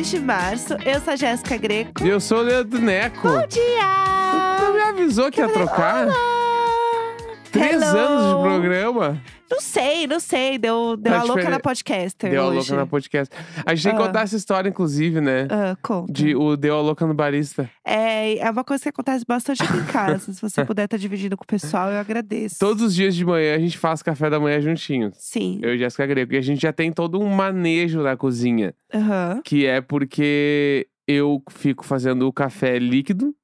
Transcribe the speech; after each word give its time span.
2 0.00 0.10
de 0.10 0.18
março. 0.18 0.74
Eu 0.84 0.98
sou 1.00 1.12
a 1.12 1.16
Jéssica 1.16 1.58
Greco. 1.58 2.02
E 2.02 2.08
eu 2.08 2.18
sou 2.20 2.38
o 2.38 2.42
Leandro 2.42 2.80
Neco. 2.80 3.28
Bom 3.28 3.46
dia! 3.46 4.58
Não 4.58 4.72
me 4.72 4.80
avisou 4.80 5.30
que 5.30 5.40
ia 5.40 5.48
trocar? 5.48 6.06
Três 7.52 7.82
Hello. 7.82 7.98
anos 7.98 8.36
de 8.36 8.42
programa. 8.42 9.22
Não 9.50 9.60
sei, 9.60 10.06
não 10.06 10.20
sei. 10.20 10.56
Deu, 10.58 10.96
deu 10.96 11.12
Tá 11.12 11.20
a 11.20 11.22
louca 11.24 11.50
na 11.50 11.58
podcaster 11.58 12.30
Deu 12.30 12.42
a 12.42 12.46
hoje. 12.48 12.56
louca 12.58 12.76
na 12.76 12.86
podcast. 12.86 13.34
A 13.66 13.74
gente 13.74 13.82
tem 13.84 13.96
que 13.96 14.00
Ah. 14.02 14.06
contar 14.06 14.20
essa 14.22 14.36
história, 14.36 14.68
inclusive, 14.68 15.20
né? 15.20 15.48
Ah, 15.50 15.76
conta. 15.82 16.12
De 16.12 16.36
o 16.36 16.56
Deu 16.56 16.76
a 16.76 16.80
louca 16.80 17.04
no 17.06 17.12
barista. 17.14 17.68
É, 17.84 18.38
é 18.38 18.50
uma 18.50 18.62
coisa 18.62 18.82
que 18.84 18.88
acontece 18.90 19.24
bastante 19.26 19.62
aqui 19.62 19.76
em 19.76 19.84
casa. 19.86 20.32
Se 20.32 20.40
você 20.40 20.64
puder 20.64 20.84
estar 20.84 20.96
dividindo 20.96 21.36
com 21.36 21.42
o 21.42 21.46
pessoal, 21.46 21.90
eu 21.90 21.98
agradeço. 21.98 22.56
Todos 22.60 22.82
os 22.84 22.94
dias 22.94 23.14
de 23.16 23.24
manhã 23.24 23.56
a 23.56 23.58
gente 23.58 23.76
faz 23.76 24.02
café 24.02 24.30
da 24.30 24.38
manhã 24.38 24.60
juntinhos. 24.60 25.14
Sim. 25.18 25.58
Eu 25.62 25.74
e 25.74 25.78
Jéssica 25.78 26.06
Greco. 26.06 26.32
E 26.32 26.36
a 26.36 26.40
gente 26.42 26.60
já 26.62 26.72
tem 26.72 26.92
todo 26.92 27.18
um 27.20 27.28
manejo 27.28 28.00
na 28.02 28.16
cozinha. 28.16 28.72
Aham. 28.94 29.40
Que 29.44 29.66
é 29.66 29.80
porque 29.80 30.86
eu 31.08 31.42
fico 31.50 31.84
fazendo 31.84 32.28
o 32.28 32.32
café 32.32 32.78
líquido. 32.78 33.34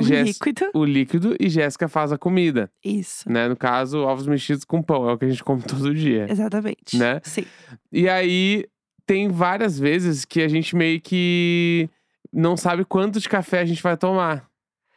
O 0.00 0.02
Jéssica- 0.02 0.50
líquido. 0.50 0.70
O 0.74 0.84
líquido 0.84 1.36
e 1.38 1.48
Jéssica 1.48 1.88
faz 1.88 2.12
a 2.12 2.18
comida. 2.18 2.70
Isso. 2.84 3.30
Né? 3.30 3.48
No 3.48 3.56
caso, 3.56 4.00
ovos 4.00 4.26
mexidos 4.26 4.64
com 4.64 4.82
pão. 4.82 5.08
É 5.08 5.12
o 5.12 5.18
que 5.18 5.24
a 5.24 5.28
gente 5.28 5.44
come 5.44 5.62
todo 5.66 5.94
dia. 5.94 6.26
Exatamente. 6.30 6.96
Né? 6.96 7.20
Sim. 7.22 7.44
E 7.92 8.08
aí, 8.08 8.66
tem 9.06 9.28
várias 9.28 9.78
vezes 9.78 10.24
que 10.24 10.40
a 10.42 10.48
gente 10.48 10.74
meio 10.76 11.00
que 11.00 11.88
não 12.32 12.56
sabe 12.56 12.84
quanto 12.84 13.18
de 13.20 13.28
café 13.28 13.60
a 13.60 13.64
gente 13.64 13.82
vai 13.82 13.96
tomar, 13.96 14.48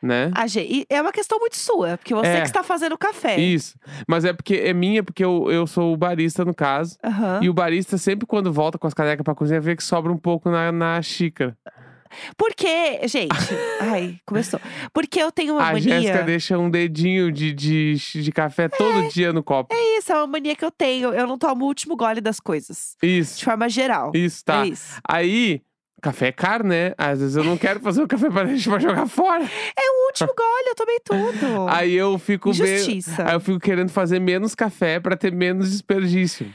né? 0.02 0.30
A 0.36 0.46
gente, 0.46 0.86
é 0.88 1.02
uma 1.02 1.12
questão 1.12 1.40
muito 1.40 1.56
sua, 1.56 1.98
porque 1.98 2.14
você 2.14 2.28
É. 2.28 2.42
que 2.42 2.48
está 2.48 2.62
fazendo 2.62 2.94
o 2.94 2.98
café. 2.98 3.40
Isso. 3.40 3.76
Mas 4.08 4.24
é 4.24 4.32
porque 4.32 4.56
é 4.56 4.72
minha, 4.74 5.02
porque 5.04 5.24
eu, 5.26 5.50
eu 5.50 5.66
sou 5.66 5.92
o 5.94 5.98
barista, 5.98 6.46
no 6.46 6.54
caso. 6.54 6.96
Aham. 7.04 7.40
E 7.42 7.50
o 7.50 7.54
barista, 7.54 7.98
sempre 7.98 8.28
quando 8.28 8.54
volta 8.54 8.78
com 8.78 8.86
as 8.86 8.94
canecas 8.94 9.24
pra 9.24 9.34
cozinha, 9.34 9.60
vê 9.60 9.76
que 9.76 9.84
sobra 9.84 10.12
um 10.12 10.18
pouco 10.18 10.52
na, 10.52 10.72
na 10.72 11.02
xícara. 11.02 11.58
Porque, 12.38 13.08
gente, 13.08 13.30
ai, 13.82 14.18
começou. 14.26 14.60
Porque 14.94 15.20
eu 15.20 15.32
tenho 15.32 15.54
uma 15.56 15.70
a 15.70 15.74
mania. 15.74 16.02
Jéssica 16.02 16.24
deixa 16.24 16.58
um 16.58 16.70
dedinho 16.70 17.32
de, 17.32 17.54
de, 17.54 17.96
de 17.96 18.32
café 18.32 18.68
todo 18.68 19.10
dia 19.10 19.32
no 19.34 19.44
copo. 19.44 19.74
É 19.74 19.98
isso, 19.98 20.12
é 20.12 20.16
uma 20.16 20.28
mania 20.28 20.56
que 20.56 20.66
eu 20.66 20.72
tenho. 20.72 21.14
Eu 21.14 21.28
não 21.28 21.38
tomo 21.38 21.66
o 21.66 21.68
último 21.68 21.96
gole 21.96 22.22
das 22.22 22.40
coisas. 22.40 22.96
De 23.02 23.20
Isso. 23.20 23.44
forma 23.44 23.68
geral. 23.70 24.12
Isso, 24.14 24.44
tá. 24.44 24.66
É 24.66 24.70
isso. 24.70 25.00
Aí, 25.08 25.62
café 26.02 26.28
é 26.28 26.32
caro, 26.32 26.68
né? 26.68 26.94
Às 26.98 27.20
vezes 27.20 27.36
eu 27.36 27.44
não 27.44 27.58
quero 27.58 27.80
fazer 27.80 28.04
o 28.04 28.08
café 28.08 28.30
pra 28.30 28.44
deixar 28.44 28.72
pra 28.72 28.80
jogar 28.80 29.08
fora. 29.08 29.44
É 29.44 29.90
o 29.90 30.08
último 30.08 30.34
gole, 30.36 30.68
eu 30.68 30.76
tomei 30.76 31.00
tudo. 31.00 31.68
Aí 31.70 31.94
eu 31.94 32.20
fico 32.20 32.52
vendo. 32.52 32.68
Injustiça. 32.68 33.24
Aí 33.28 33.34
eu 33.34 33.40
fico 33.40 33.60
querendo 33.60 33.90
fazer 33.90 34.20
menos 34.20 34.54
café 34.54 35.00
pra 35.00 35.16
ter 35.16 35.32
menos 35.34 35.72
desperdício. 35.72 36.54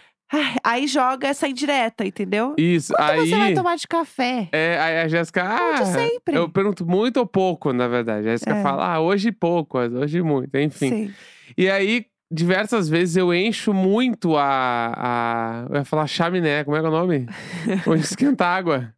Aí 0.63 0.87
joga 0.87 1.29
essa 1.29 1.49
indireta, 1.49 2.05
entendeu? 2.05 2.55
Isso. 2.59 2.93
Quanto 2.95 3.11
aí. 3.11 3.29
você 3.31 3.37
vai 3.37 3.55
tomar 3.55 3.77
de 3.77 3.87
café? 3.89 4.49
É, 4.53 4.79
aí 4.79 4.99
a 4.99 5.09
Jéssica. 5.09 5.43
Ah, 5.45 5.85
sempre. 5.87 6.37
eu 6.37 6.49
pergunto 6.49 6.87
muito 6.87 7.17
ou 7.19 7.27
pouco, 7.27 7.73
na 7.73 7.89
verdade. 7.89 8.29
A 8.29 8.33
Jéssica 8.33 8.55
É. 8.55 8.63
fala, 8.63 8.95
ah, 8.95 9.01
hoje 9.01 9.33
pouco, 9.33 9.79
hoje 9.79 10.21
muito, 10.23 10.57
enfim. 10.59 10.89
Sim. 10.89 11.15
E 11.57 11.71
aí, 11.71 12.07
diversas 12.31 12.89
vezes 12.89 13.17
eu 13.17 13.33
encho 13.33 13.73
muito 13.73 14.37
a. 14.37 14.93
a 14.97 15.67
eu 15.71 15.77
ia 15.77 15.85
falar 15.85 16.07
chaminé, 16.07 16.63
como 16.65 16.77
é 16.77 16.81
que 16.81 16.87
é 16.87 16.89
o 16.89 16.93
nome? 16.93 17.27
Onde 17.87 18.03
esquenta 18.03 18.45
água. 18.47 18.93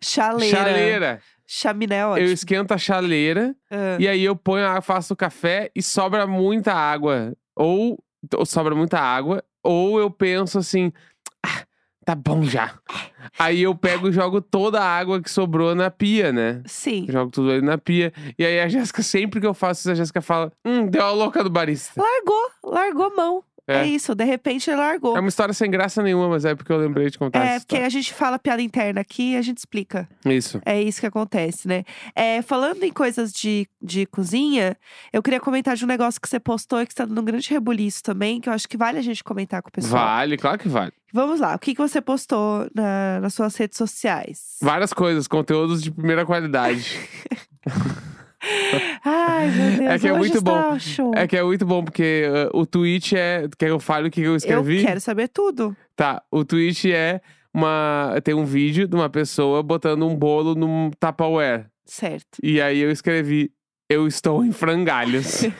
Chaleira. 0.00 0.56
Chaleira. 0.56 1.20
Chaminé 1.46 1.96
é 1.98 2.06
ótimo. 2.06 2.26
Eu 2.26 2.32
esquento 2.32 2.72
a 2.72 2.78
chaleira 2.78 3.54
Ah, 3.70 3.96
e 4.00 4.08
aí 4.08 4.24
eu 4.24 4.34
ponho, 4.34 4.64
faço 4.80 5.12
o 5.12 5.16
café 5.16 5.70
e 5.76 5.82
sobra 5.82 6.26
muita 6.26 6.72
água. 6.72 7.34
Ou, 7.54 8.02
ou 8.34 8.46
sobra 8.46 8.74
muita 8.74 8.98
água, 8.98 9.44
ou 9.62 9.98
eu 9.98 10.10
penso 10.10 10.58
assim, 10.58 10.92
ah, 11.44 11.64
tá 12.04 12.14
bom 12.14 12.42
já. 12.42 12.78
Aí 13.38 13.62
eu 13.62 13.74
pego 13.74 14.08
e 14.08 14.12
jogo 14.12 14.40
toda 14.40 14.80
a 14.80 14.98
água 14.98 15.20
que 15.20 15.30
sobrou 15.30 15.74
na 15.74 15.90
pia, 15.90 16.32
né? 16.32 16.62
Sim. 16.66 17.06
Jogo 17.08 17.30
tudo 17.30 17.50
ali 17.50 17.62
na 17.62 17.78
pia. 17.78 18.12
E 18.38 18.44
aí 18.44 18.60
a 18.60 18.68
Jéssica, 18.68 19.02
sempre 19.02 19.40
que 19.40 19.46
eu 19.46 19.54
faço 19.54 19.80
isso, 19.80 19.90
a 19.90 19.94
Jéssica 19.94 20.20
fala: 20.20 20.52
Hum, 20.64 20.86
deu 20.86 21.04
a 21.04 21.10
louca 21.10 21.42
do 21.42 21.50
barista. 21.50 22.00
Largou, 22.00 22.50
largou 22.64 23.16
mão. 23.16 23.44
É. 23.66 23.78
É. 23.82 23.86
isso, 23.86 24.14
de 24.14 24.24
repente 24.24 24.68
ele 24.68 24.76
largou. 24.78 25.16
É 25.16 25.20
uma 25.20 25.28
história 25.28 25.54
sem 25.54 25.70
graça 25.70 26.02
nenhuma, 26.02 26.28
mas 26.28 26.44
é 26.44 26.54
porque 26.54 26.72
eu 26.72 26.76
lembrei 26.78 27.08
de 27.10 27.18
contar 27.18 27.44
É, 27.44 27.60
porque 27.60 27.76
a 27.76 27.88
gente 27.88 28.12
fala 28.12 28.38
piada 28.38 28.60
interna 28.60 29.00
aqui 29.00 29.32
e 29.32 29.36
a 29.36 29.42
gente 29.42 29.58
explica. 29.58 30.08
Isso. 30.24 30.60
É 30.66 30.82
isso 30.82 31.00
que 31.00 31.06
acontece, 31.06 31.68
né? 31.68 31.84
É, 32.14 32.42
falando 32.42 32.82
em 32.82 32.92
coisas 32.92 33.32
de, 33.32 33.68
de 33.80 34.04
cozinha, 34.06 34.76
eu 35.12 35.22
queria 35.22 35.38
comentar 35.40 35.76
de 35.76 35.84
um 35.84 35.88
negócio 35.88 36.20
que 36.20 36.28
você 36.28 36.40
postou 36.40 36.80
e 36.82 36.86
que 36.86 36.92
está 36.92 37.04
dando 37.04 37.20
um 37.20 37.24
grande 37.24 37.48
rebuliço 37.50 38.02
também, 38.02 38.40
que 38.40 38.48
eu 38.48 38.52
acho 38.52 38.68
que 38.68 38.76
vale 38.76 38.98
a 38.98 39.02
gente 39.02 39.22
comentar 39.22 39.62
com 39.62 39.68
o 39.68 39.72
pessoal. 39.72 40.04
Vale, 40.06 40.36
claro 40.36 40.58
que 40.58 40.68
vale. 40.68 40.92
Vamos 41.14 41.40
lá, 41.40 41.54
o 41.54 41.58
que, 41.58 41.74
que 41.74 41.80
você 41.80 42.00
postou 42.00 42.66
na- 42.74 43.20
nas 43.20 43.34
suas 43.34 43.54
redes 43.56 43.76
sociais? 43.78 44.56
Várias 44.62 44.92
coisas, 44.92 45.28
conteúdos 45.28 45.82
de 45.82 45.90
primeira 45.90 46.24
qualidade. 46.26 46.98
Ai, 49.04 49.48
meu 49.50 49.70
Deus, 49.78 49.90
É 49.90 49.98
que 49.98 50.08
é 50.08 50.12
muito 50.12 50.40
bom. 50.42 50.76
é 51.14 51.26
que 51.26 51.36
é 51.36 51.42
muito 51.42 51.64
bom, 51.66 51.84
porque 51.84 52.24
uh, 52.52 52.58
o 52.58 52.66
tweet 52.66 53.16
é. 53.16 53.48
Quer 53.58 53.66
que 53.66 53.72
eu 53.72 53.80
fale 53.80 54.08
o 54.08 54.10
que 54.10 54.20
eu 54.20 54.32
eu 54.32 54.36
escrevi? 54.36 54.82
quero 54.82 55.00
saber 55.00 55.28
tudo. 55.28 55.76
Tá, 55.96 56.22
o 56.30 56.44
tweet 56.44 56.92
é 56.92 57.20
uma. 57.54 58.14
Tem 58.24 58.34
um 58.34 58.44
vídeo 58.44 58.88
de 58.88 58.94
uma 58.96 59.08
pessoa 59.08 59.62
botando 59.62 60.06
um 60.06 60.16
bolo 60.16 60.54
num 60.54 60.90
Tupperware. 60.98 61.66
Certo. 61.84 62.38
E 62.42 62.60
aí 62.60 62.78
eu 62.80 62.90
escrevi. 62.90 63.50
Eu 63.88 64.06
estou 64.06 64.44
em 64.44 64.52
frangalhos. 64.52 65.42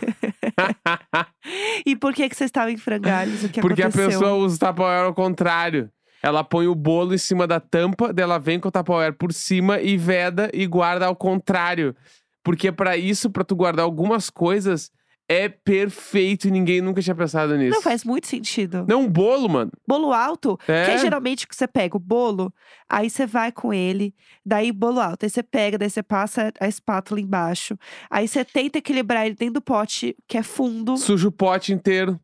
E 1.84 1.96
por 1.96 2.14
que, 2.14 2.28
que 2.28 2.36
você 2.36 2.44
estava 2.44 2.70
em 2.70 2.76
frangalhos? 2.76 3.44
O 3.44 3.48
que 3.48 3.60
Porque 3.60 3.82
aconteceu? 3.82 4.06
a 4.06 4.08
pessoa 4.08 4.34
usa 4.34 4.56
o 4.56 4.58
Tupperware 4.58 5.04
ao 5.06 5.14
contrário. 5.14 5.90
Ela 6.22 6.44
põe 6.44 6.68
o 6.68 6.74
bolo 6.74 7.12
em 7.14 7.18
cima 7.18 7.48
da 7.48 7.58
tampa, 7.58 8.12
daí 8.12 8.22
ela 8.22 8.38
vem 8.38 8.60
com 8.60 8.68
o 8.68 8.70
Tupperware 8.70 9.12
por 9.12 9.32
cima 9.32 9.80
e 9.80 9.96
veda 9.96 10.48
e 10.54 10.66
guarda 10.66 11.06
ao 11.06 11.16
contrário. 11.16 11.96
Porque 12.42 12.72
pra 12.72 12.96
isso, 12.96 13.30
pra 13.30 13.44
tu 13.44 13.54
guardar 13.54 13.84
algumas 13.84 14.28
coisas, 14.30 14.90
é 15.28 15.48
perfeito 15.48 16.48
e 16.48 16.50
ninguém 16.50 16.80
nunca 16.80 17.00
tinha 17.00 17.14
pensado 17.14 17.56
nisso. 17.56 17.74
Não 17.74 17.82
faz 17.82 18.04
muito 18.04 18.26
sentido. 18.26 18.84
Não, 18.88 19.02
um 19.02 19.08
bolo, 19.08 19.48
mano. 19.48 19.70
Bolo 19.86 20.12
alto, 20.12 20.58
É. 20.68 20.84
que 20.84 20.90
é 20.90 20.98
geralmente 20.98 21.46
que 21.46 21.54
você 21.54 21.66
pega 21.66 21.96
o 21.96 22.00
bolo, 22.00 22.52
aí 22.88 23.08
você 23.08 23.24
vai 23.26 23.50
com 23.52 23.72
ele, 23.72 24.14
daí 24.44 24.72
bolo 24.72 25.00
alto, 25.00 25.24
aí 25.24 25.30
você 25.30 25.42
pega, 25.42 25.78
daí 25.78 25.88
você 25.88 26.02
passa 26.02 26.52
a 26.60 26.68
espátula 26.68 27.20
embaixo, 27.20 27.78
aí 28.10 28.26
você 28.28 28.44
tenta 28.44 28.78
equilibrar 28.78 29.24
ele 29.24 29.34
dentro 29.36 29.54
do 29.54 29.62
pote, 29.62 30.14
que 30.28 30.36
é 30.36 30.42
fundo. 30.42 30.96
Suja 30.96 31.28
o 31.28 31.32
pote 31.32 31.72
inteiro. 31.72 32.20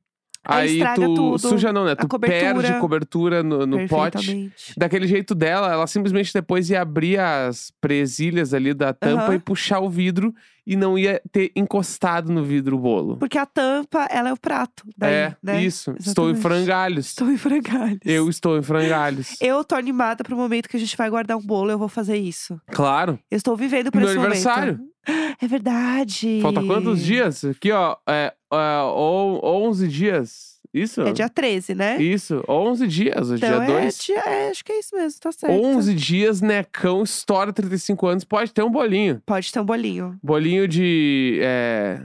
Aí 0.48 0.81
tu. 0.94 1.14
tudo, 1.14 1.38
Suja 1.38 1.72
não, 1.72 1.84
né? 1.84 1.94
Tu 1.94 2.09
cobertura. 2.09 2.54
perde 2.54 2.81
cobertura 2.81 3.42
no, 3.42 3.66
no 3.66 3.86
pote. 3.86 4.50
Daquele 4.76 5.06
jeito 5.06 5.34
dela, 5.34 5.70
ela 5.70 5.86
simplesmente 5.86 6.32
depois 6.32 6.70
ia 6.70 6.81
abrir 6.81 7.20
as 7.20 7.70
presilhas 7.81 8.54
ali 8.54 8.72
da 8.72 8.94
tampa 8.94 9.25
Aham. 9.25 9.34
e 9.34 9.38
puxar 9.38 9.81
o 9.81 9.91
vidro 9.91 10.34
e 10.68 10.76
não 10.76 10.98
ia 10.98 11.18
ter 11.32 11.50
encostado 11.56 12.30
no 12.30 12.44
vidro 12.44 12.76
o 12.76 12.78
bolo. 12.78 13.16
Porque 13.16 13.38
a 13.38 13.46
tampa, 13.46 14.06
ela 14.10 14.28
é 14.28 14.32
o 14.34 14.36
prato. 14.36 14.84
Daí, 14.98 15.12
é, 15.14 15.36
né? 15.42 15.62
isso. 15.64 15.94
Estou 15.98 16.28
em 16.28 16.32
Exatamente. 16.32 16.42
frangalhos. 16.42 17.06
Estou 17.06 17.30
em 17.32 17.36
frangalhos. 17.38 17.98
Eu 18.04 18.28
estou 18.28 18.58
em 18.58 18.62
frangalhos. 18.62 19.36
Eu 19.40 19.64
tô 19.64 19.74
animada 19.74 20.22
pro 20.22 20.36
momento 20.36 20.68
que 20.68 20.76
a 20.76 20.80
gente 20.80 20.94
vai 20.94 21.08
guardar 21.08 21.38
um 21.38 21.42
bolo, 21.42 21.70
eu 21.70 21.78
vou 21.78 21.88
fazer 21.88 22.18
isso. 22.18 22.60
Claro. 22.70 23.18
Eu 23.30 23.36
estou 23.38 23.56
vivendo 23.56 23.90
por 23.90 23.98
Meu 24.00 24.08
esse 24.10 24.18
aniversário. 24.18 24.72
momento. 24.74 24.92
É 25.40 25.48
verdade. 25.48 26.40
Falta 26.42 26.62
quantos 26.62 27.02
dias? 27.02 27.42
Aqui, 27.44 27.72
ó. 27.72 27.96
É, 28.06 28.34
é, 28.52 28.82
on- 28.94 29.40
11 29.42 29.88
dias. 29.88 30.57
Isso? 30.82 31.02
É 31.02 31.12
dia 31.12 31.28
13, 31.28 31.74
né? 31.74 32.00
Isso. 32.02 32.42
11 32.48 32.86
dias. 32.86 33.30
Hoje 33.30 33.44
então 33.44 33.64
dia 33.64 33.75
é, 33.75 33.80
2. 33.82 33.98
dia, 33.98 34.19
é, 34.20 34.48
acho 34.50 34.64
que 34.64 34.72
é 34.72 34.78
isso 34.78 34.96
mesmo, 34.96 35.20
tá 35.20 35.32
certo. 35.32 35.52
11 35.64 35.94
dias, 35.94 36.40
necão, 36.40 37.02
estoura 37.02 37.52
35 37.52 38.06
anos. 38.06 38.25
Pode 38.25 38.52
ter 38.52 38.62
um 38.62 38.70
bolinho. 38.70 39.20
Pode 39.26 39.52
ter 39.52 39.60
um 39.60 39.64
bolinho. 39.64 40.19
Bolinho 40.22 40.66
de. 40.69 41.38
é, 41.42 42.02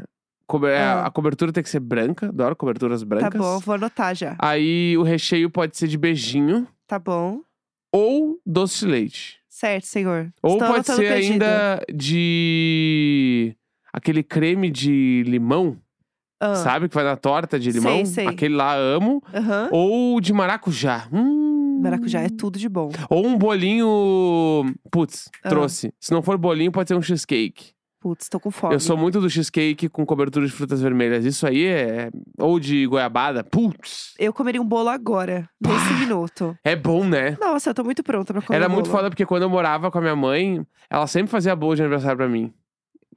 cober- 0.47 0.71
é, 0.71 0.77
Ah. 0.83 1.05
A 1.05 1.11
cobertura 1.11 1.51
tem 1.51 1.63
que 1.63 1.69
ser 1.69 1.79
branca. 1.79 2.27
Adoro 2.29 2.55
coberturas 2.55 3.03
brancas. 3.03 3.31
Tá 3.31 3.37
bom, 3.37 3.59
vou 3.59 3.75
anotar 3.75 4.15
já. 4.15 4.35
Aí 4.39 4.97
o 4.97 5.03
recheio 5.03 5.49
pode 5.49 5.77
ser 5.77 5.87
de 5.87 5.97
beijinho 5.97 6.67
Tá 6.87 6.97
bom. 6.99 7.41
ou 7.91 8.39
doce 8.45 8.79
de 8.85 8.91
leite. 8.91 9.37
Certo, 9.49 9.85
senhor. 9.85 10.33
Ou 10.41 10.53
Estou 10.53 10.67
pode 10.67 10.85
ser 10.87 10.97
pedido. 11.13 11.31
ainda 11.43 11.81
de. 11.93 13.55
aquele 13.93 14.23
creme 14.23 14.69
de 14.69 15.23
limão, 15.25 15.77
Ah, 16.51 16.55
sabe? 16.55 16.89
Que 16.89 16.95
vai 16.95 17.03
na 17.03 17.15
torta 17.15 17.59
de 17.59 17.71
Sei, 17.71 17.79
limão. 17.81 18.05
sei. 18.05 18.27
Aquele 18.27 18.55
lá 18.55 18.75
amo. 18.75 19.21
Aham. 19.33 19.69
Ou 19.71 20.19
de 20.19 20.33
maracujá. 20.33 21.07
Hum. 21.11 21.79
Maracujá 21.81 22.19
é 22.21 22.29
tudo 22.29 22.57
de 22.59 22.67
bom. 22.69 22.89
Ou 23.09 23.25
um 23.25 23.37
bolinho. 23.37 24.73
Putz, 24.91 25.29
Ah. 25.43 25.49
trouxe. 25.49 25.93
Se 25.99 26.11
não 26.11 26.21
for 26.21 26.37
bolinho, 26.37 26.71
pode 26.71 26.87
ser 26.89 26.95
um 26.95 27.01
cheesecake. 27.01 27.73
Putz, 27.99 28.27
tô 28.27 28.37
com 28.37 28.51
fome. 28.51 28.73
Eu 28.73 28.81
sou 28.81 28.97
muito 28.97 29.21
do 29.21 29.29
cheesecake 29.29 29.87
com 29.87 30.05
cobertura 30.05 30.45
de 30.45 30.51
frutas 30.51 30.81
vermelhas. 30.81 31.23
Isso 31.23 31.47
aí 31.47 31.65
é. 31.65 32.09
Ou 32.37 32.59
de 32.59 32.85
goiabada. 32.85 33.45
Putz. 33.45 34.13
Eu 34.19 34.33
comeria 34.33 34.61
um 34.61 34.65
bolo 34.67 34.89
agora, 34.89 35.47
nesse 35.61 35.93
minuto. 35.93 36.53
É 36.65 36.75
bom, 36.75 37.05
né? 37.05 37.37
Nossa, 37.39 37.69
eu 37.69 37.73
tô 37.73 37.81
muito 37.81 38.03
pronta 38.03 38.33
pra 38.33 38.41
comer 38.41 38.57
Era 38.57 38.67
um 38.67 38.73
muito 38.73 38.87
bolo. 38.87 38.97
foda 38.97 39.09
porque 39.09 39.25
quando 39.25 39.43
eu 39.43 39.49
morava 39.49 39.89
com 39.89 39.97
a 39.99 40.01
minha 40.01 40.15
mãe, 40.17 40.61
ela 40.89 41.07
sempre 41.07 41.31
fazia 41.31 41.55
bolo 41.55 41.75
de 41.75 41.81
aniversário 41.81 42.17
pra 42.17 42.27
mim. 42.27 42.51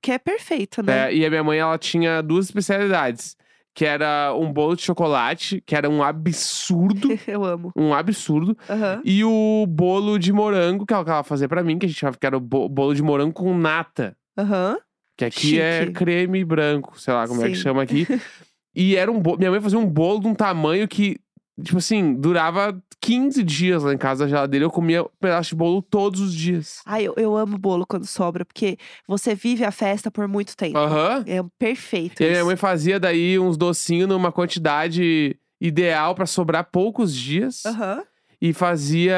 Que 0.07 0.13
é 0.13 0.19
perfeito, 0.19 0.85
né? 0.85 1.09
É, 1.13 1.15
e 1.17 1.27
a 1.27 1.29
minha 1.31 1.43
mãe, 1.43 1.59
ela 1.59 1.77
tinha 1.77 2.23
duas 2.23 2.45
especialidades. 2.45 3.37
que 3.75 3.85
era 3.85 4.33
um 4.35 4.53
bolo 4.53 4.77
de 4.77 4.83
chocolate, 4.83 5.61
que 5.67 5.75
era 5.75 5.91
um 5.91 6.01
absurdo. 6.03 7.09
Eu 7.27 7.45
amo. 7.45 7.73
um 7.77 7.93
absurdo. 7.93 8.57
Aham. 8.71 9.03
E 9.05 9.25
o 9.25 9.67
bolo 9.69 10.17
de 10.19 10.33
morango, 10.33 10.87
que 10.87 10.95
ela, 10.95 11.05
que 11.05 11.11
ela 11.11 11.25
fazia 11.25 11.49
pra 11.49 11.63
mim, 11.65 11.77
que 11.79 11.87
a 11.87 11.89
gente 11.89 11.99
achava 11.99 12.17
que 12.17 12.25
era 12.27 12.37
o 12.37 12.41
bo- 12.41 12.69
bolo 12.69 12.95
de 12.95 13.03
morango 13.03 13.33
com 13.35 13.53
nata. 13.59 14.17
Aham. 14.39 14.79
Que 15.19 15.25
aqui 15.25 15.61
é 15.61 15.81
Chique. 15.81 15.93
creme 15.95 16.45
branco, 16.45 16.99
sei 17.01 17.13
lá 17.13 17.27
como 17.27 17.43
é 17.45 17.49
que 17.51 17.57
Sim. 17.57 17.63
chama 17.63 17.83
aqui. 17.83 18.07
e 18.75 18.95
era 18.97 19.11
um 19.11 19.19
bolo. 19.21 19.39
Minha 19.39 19.51
mãe 19.51 19.61
fazia 19.61 19.79
um 19.79 19.87
bolo 19.87 20.21
de 20.21 20.29
um 20.29 20.35
tamanho 20.35 20.87
que, 20.87 21.19
tipo 21.63 21.79
assim, 21.79 22.15
durava 22.15 22.81
15 23.01 23.43
dias 23.43 23.83
lá 23.83 23.93
em 23.93 23.99
casa 23.99 24.25
da 24.25 24.31
geladeira. 24.31 24.65
Eu 24.65 24.71
comia 24.71 25.03
um 25.03 25.09
pedaço 25.21 25.51
de 25.51 25.57
bolo 25.57 25.81
todos 25.83 26.21
os 26.21 26.35
dias. 26.35 26.81
Ai, 26.85 27.05
eu, 27.05 27.15
eu 27.17 27.37
amo 27.37 27.57
bolo 27.59 27.87
quando 27.87 28.07
sobra, 28.07 28.45
porque 28.45 28.79
você 29.07 29.35
vive 29.35 29.65
a 29.65 29.71
festa 29.71 30.11
por 30.11 30.27
muito 30.29 30.57
tempo. 30.57 30.77
Aham. 30.79 31.25
É 31.27 31.43
perfeito. 31.59 32.21
E 32.21 32.25
aí 32.25 32.31
minha 32.31 32.41
isso. 32.41 32.47
mãe 32.47 32.57
fazia 32.57 32.99
daí 32.99 33.39
uns 33.39 33.57
docinhos 33.57 34.09
numa 34.09 34.33
quantidade 34.33 35.37
ideal 35.61 36.15
pra 36.15 36.27
sobrar 36.27 36.65
poucos 36.65 37.15
dias. 37.15 37.65
Aham. 37.65 38.03
E 38.41 38.53
fazia. 38.53 39.17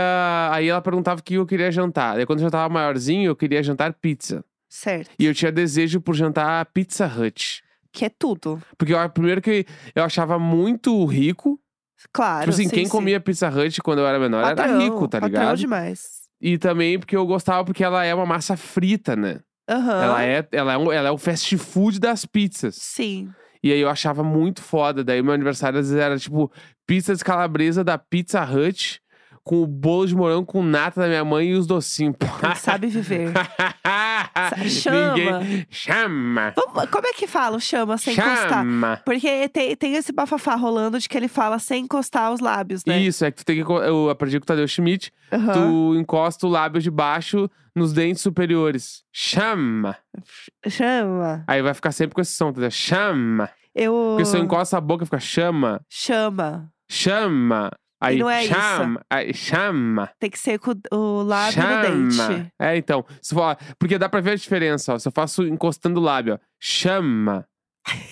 Aí 0.53 0.69
ela 0.69 0.81
perguntava 0.81 1.21
o 1.21 1.23
que 1.25 1.35
eu 1.35 1.47
queria 1.47 1.73
jantar. 1.73 2.17
Aí 2.19 2.27
quando 2.27 2.39
eu 2.39 2.45
já 2.45 2.51
tava 2.51 2.73
maiorzinho, 2.73 3.29
eu 3.29 3.37
queria 3.37 3.63
jantar 3.63 3.93
pizza. 3.95 4.45
Certo. 4.69 5.11
E 5.19 5.25
eu 5.25 5.35
tinha 5.35 5.51
desejo 5.51 6.01
por 6.01 6.15
jantar 6.15 6.65
Pizza 6.67 7.07
Hut. 7.07 7.63
Que 7.91 8.05
é 8.05 8.09
tudo. 8.11 8.63
Porque 8.77 8.93
eu, 8.93 9.11
primeiro 9.11 9.41
que 9.41 9.65
eu 9.95 10.05
achava 10.05 10.39
muito 10.39 11.05
rico. 11.07 11.59
Claro. 12.13 12.41
tipo 12.41 12.51
assim, 12.51 12.65
sim, 12.69 12.75
quem 12.75 12.85
sim. 12.85 12.91
comia 12.91 13.21
Pizza 13.21 13.49
Hut 13.49 13.81
quando 13.83 14.01
eu 14.01 14.07
era 14.07 14.19
menor 14.19 14.45
era 14.45 14.55
Patrão, 14.55 14.79
rico, 14.81 15.09
tá 15.09 15.21
patrão 15.21 15.41
ligado? 15.41 15.59
demais. 15.59 16.19
E 16.41 16.57
também 16.57 16.99
porque 16.99 17.17
eu 17.17 17.27
gostava 17.27 17.65
porque 17.65 17.83
ela 17.83 18.05
é 18.05 18.15
uma 18.15 18.27
massa 18.27 18.57
frita, 18.57 19.17
né? 19.17 19.41
Aham. 19.69 20.03
Ela, 20.03 20.25
é, 20.25 20.49
ela, 20.53 20.73
é 20.73 20.79
um, 20.79 20.93
ela 20.93 21.09
é 21.09 21.11
o 21.11 21.19
fast 21.19 21.57
food 21.59 21.99
das 21.99 22.25
pizzas. 22.25 22.77
Sim. 22.77 23.29
E 23.63 23.73
aí 23.73 23.81
eu 23.81 23.89
achava 23.89 24.23
muito 24.23 24.63
foda. 24.63 25.03
Daí 25.03 25.23
meu 25.23 25.33
aniversário 25.35 25.79
às 25.79 25.89
vezes 25.89 26.03
era 26.03 26.19
tipo 26.19 26.51
pizza 26.87 27.15
de 27.15 27.25
calabresa 27.25 27.83
da 27.83 27.99
Pizza 27.99 28.43
Hut 28.45 29.01
com 29.49 29.63
o 29.63 29.67
bolo 29.67 30.07
de 30.07 30.15
morango 30.15 30.45
com 30.45 30.63
nata 30.63 31.01
da 31.01 31.07
minha 31.09 31.25
mãe 31.25 31.49
e 31.49 31.55
os 31.55 31.67
docinhos. 31.67 32.15
Quem 32.39 32.55
sabe 32.55 32.89
viver. 32.89 33.33
chama. 34.69 35.15
Ninguém... 35.15 35.67
Chama. 35.71 36.53
Vamos- 36.55 36.91
Como 36.91 37.07
é 37.07 37.13
que 37.15 37.27
fala 37.27 37.59
chama 37.59 37.97
sem 37.97 38.13
encostar? 38.13 38.49
Chama. 38.51 39.01
Porque 39.07 39.49
tem, 39.49 39.75
tem 39.75 39.95
esse 39.95 40.13
bafafá 40.13 40.55
rolando 40.55 40.99
de 40.99 41.09
que 41.09 41.17
ele 41.17 41.29
fala 41.29 41.59
sem 41.59 41.85
encostar 41.85 42.31
os 42.31 42.41
lábios, 42.41 42.85
né? 42.85 42.99
Isso, 43.01 43.25
é 43.25 43.31
que 43.31 43.39
tu 43.39 43.45
tem 43.47 43.65
que. 43.65 43.73
Eu 43.73 44.11
aprendi 44.11 44.39
com 44.39 44.45
o 44.45 44.47
Tadeu 44.47 44.69
Schmidt. 44.69 45.11
Aham. 45.33 45.53
Tu 45.55 45.95
encosta 45.99 46.47
o 46.47 46.51
lábio 46.51 46.81
de 46.83 46.91
baixo 46.91 47.49
nos 47.75 47.93
dentes 47.95 48.23
superiores. 48.23 49.03
Chama. 49.11 49.97
Chama. 50.69 51.43
Aí 51.47 51.63
vai 51.63 51.73
ficar 51.73 51.93
sempre 51.93 52.15
com 52.15 52.21
esse 52.21 52.33
som, 52.33 52.51
entendeu? 52.51 52.71
Chama. 52.71 53.49
Eu. 53.75 53.93
Porque 54.11 54.25
se 54.27 54.37
eu 54.37 54.43
encosta 54.43 54.77
a 54.77 54.81
boca, 54.81 55.05
fica 55.07 55.19
chama. 55.21 55.81
Chama. 55.89 56.71
Chama. 56.91 57.71
Aí 58.01 58.19
não 58.19 58.31
é 58.31 58.45
isso. 58.45 58.55
chama. 58.55 59.01
Aí 59.11 59.35
chama. 59.35 60.11
Tem 60.19 60.31
que 60.31 60.39
ser 60.39 60.59
com 60.59 60.75
o 60.93 61.23
lábio 61.23 61.53
chama. 61.55 61.89
no 61.89 62.09
dente. 62.09 62.53
É, 62.59 62.77
então. 62.77 63.05
Se 63.21 63.35
for, 63.35 63.57
porque 63.79 63.99
dá 63.99 64.09
pra 64.09 64.21
ver 64.21 64.33
a 64.33 64.37
diferença, 64.37 64.95
ó. 64.95 64.99
Se 64.99 65.09
eu 65.09 65.13
faço 65.13 65.43
encostando 65.45 66.01
o 66.01 66.03
lábio, 66.03 66.35
ó. 66.35 66.39
Chama. 66.61 67.47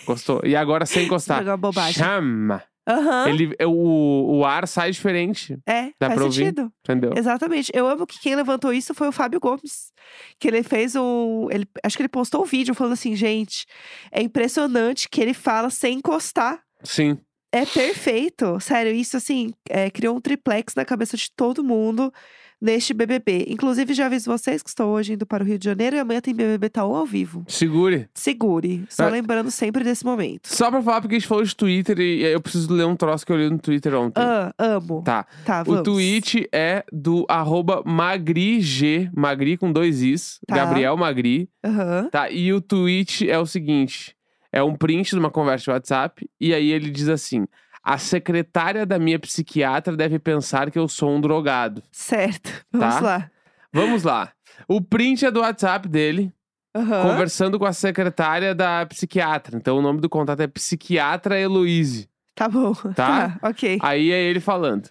Encostou. 0.03 0.41
E 0.45 0.57
agora 0.57 0.87
sem 0.87 1.05
encostar. 1.07 1.39
Jogar 1.39 1.57
bobagem. 1.57 1.95
Chama. 1.95 2.63
Aham. 2.89 3.29
Ele, 3.29 3.57
o, 3.65 4.39
o 4.39 4.45
ar 4.45 4.67
sai 4.69 4.93
diferente. 4.93 5.59
É, 5.67 5.91
Dá 6.01 6.09
faz 6.09 6.21
sentido. 6.23 6.73
Entendeu? 6.85 7.11
Exatamente. 7.17 7.73
Eu 7.75 7.87
amo 7.89 8.07
que 8.07 8.21
quem 8.21 8.37
levantou 8.37 8.73
isso 8.73 8.95
foi 8.95 9.09
o 9.09 9.13
Fábio 9.13 9.41
Gomes. 9.41 9.93
Que 10.39 10.47
ele 10.47 10.63
fez 10.63 10.95
um. 10.95 11.49
Ele, 11.51 11.67
acho 11.83 11.97
que 11.97 12.03
ele 12.03 12.09
postou 12.09 12.43
um 12.43 12.47
vídeo 12.47 12.75
falando 12.75 12.93
assim, 12.93 13.17
gente, 13.17 13.67
é 14.13 14.23
impressionante 14.23 15.09
que 15.09 15.21
ele 15.21 15.35
fala 15.35 15.69
sem 15.69 15.99
encostar. 15.99 16.61
Sim. 16.85 17.19
É 17.57 17.65
perfeito. 17.67 18.59
Sério, 18.61 18.93
isso 18.93 19.17
assim, 19.17 19.53
é, 19.69 19.91
criou 19.91 20.17
um 20.17 20.21
triplex 20.21 20.75
na 20.75 20.85
cabeça 20.85 21.17
de 21.17 21.31
todo 21.35 21.65
mundo 21.65 22.13
neste 22.59 22.95
BBB. 22.95 23.45
Inclusive, 23.49 23.93
já 23.93 24.07
aviso 24.07 24.31
vocês 24.31 24.63
que 24.63 24.71
estou 24.71 24.89
hoje 24.91 25.13
indo 25.13 25.27
para 25.27 25.45
o 25.45 25.47
Rio 25.47 25.59
de 25.59 25.65
Janeiro 25.67 25.95
e 25.95 25.99
amanhã 25.99 26.23
tem 26.23 26.35
BBB 26.35 26.71
Taon 26.71 26.97
ao 26.97 27.05
vivo. 27.05 27.45
Segure. 27.49 28.09
Segure. 28.15 28.85
Só 28.89 29.05
Ah. 29.05 29.09
lembrando 29.11 29.51
sempre 29.51 29.85
desse 29.85 30.05
momento. 30.07 30.49
Só 30.49 30.71
pra 30.71 30.81
falar, 30.83 31.03
porque 31.03 31.17
a 31.17 31.19
gente 31.19 31.29
falou 31.29 31.45
de 31.45 31.55
Twitter 31.55 31.99
e 32.01 32.23
eu 32.23 32.41
preciso 32.41 32.73
ler 32.73 32.87
um 32.87 32.97
troço 32.97 33.27
que 33.27 33.33
eu 33.33 33.37
li 33.37 33.51
no 33.51 33.59
Twitter 33.59 33.95
ontem. 33.95 34.23
Ah, 34.23 34.55
amo. 34.59 35.03
Tá. 35.03 35.27
Tá, 35.45 35.61
O 35.63 35.65
vamos. 35.67 35.83
tweet 35.83 36.49
é 36.51 36.83
do 36.91 37.27
arroba 37.29 37.83
MagriG, 37.85 39.11
Magri 39.15 39.59
com 39.59 39.71
dois 39.71 40.01
Is, 40.03 40.39
Tá. 40.47 40.57
Gabriel 40.57 40.97
Magri, 40.97 41.51
Aham. 41.63 42.09
tá? 42.11 42.31
E 42.31 42.55
o 42.55 42.61
tweet 42.63 43.29
é 43.31 43.39
o 43.39 43.45
seguinte: 43.45 44.16
é 44.57 44.63
um 44.63 44.75
print 44.75 45.11
de 45.11 45.19
uma 45.19 45.31
conversa 45.31 45.65
de 45.65 45.71
WhatsApp, 45.71 46.29
e 46.41 46.53
aí 46.55 46.71
ele 46.71 46.91
diz 46.91 47.09
assim: 47.09 47.47
A 47.83 47.99
secretária 47.99 48.85
da 48.87 48.99
minha 48.99 49.19
psiquiatra 49.19 49.97
deve 49.97 50.19
pensar 50.19 50.71
que 50.71 50.79
eu 50.79 50.89
sou 50.89 51.11
um 51.11 51.21
drogado. 51.21 51.83
Certo. 51.93 52.51
Vamos 52.73 52.95
Tá. 52.97 53.01
lá. 53.01 53.31
Vamos 53.73 54.03
lá. 54.03 54.33
O 54.67 54.81
print 54.81 55.25
é 55.27 55.31
do 55.31 55.41
WhatsApp 55.41 55.87
dele, 55.89 56.33
Aham. 56.75 57.03
conversando 57.03 57.59
com 57.59 57.67
a 57.67 57.73
secretária 57.73 58.55
da 58.55 58.87
psiquiatra. 58.87 59.57
Então 59.57 59.79
o 59.79 59.83
nome 59.83 60.01
do 60.01 60.09
contato 60.09 60.41
é 60.41 60.47
Psiquiatra 60.47 61.39
Heloise. 61.39 62.09
Tá 62.35 62.49
bom. 62.49 62.73
Tá? 62.95 63.39
ok. 63.43 63.79
Aí 63.83 64.11
é 64.13 64.23
ele 64.23 64.41
falando. 64.41 64.89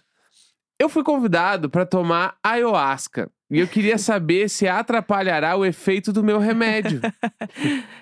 Eu 0.78 0.88
fui 0.88 1.02
convidado 1.02 1.70
para 1.70 1.86
tomar 1.86 2.36
ayahuasca 2.42 3.30
e 3.50 3.60
eu 3.60 3.68
queria 3.68 3.96
saber 3.98 4.48
se 4.48 4.66
atrapalhará 4.66 5.56
o 5.56 5.64
efeito 5.64 6.12
do 6.12 6.22
meu 6.22 6.38
remédio. 6.38 7.00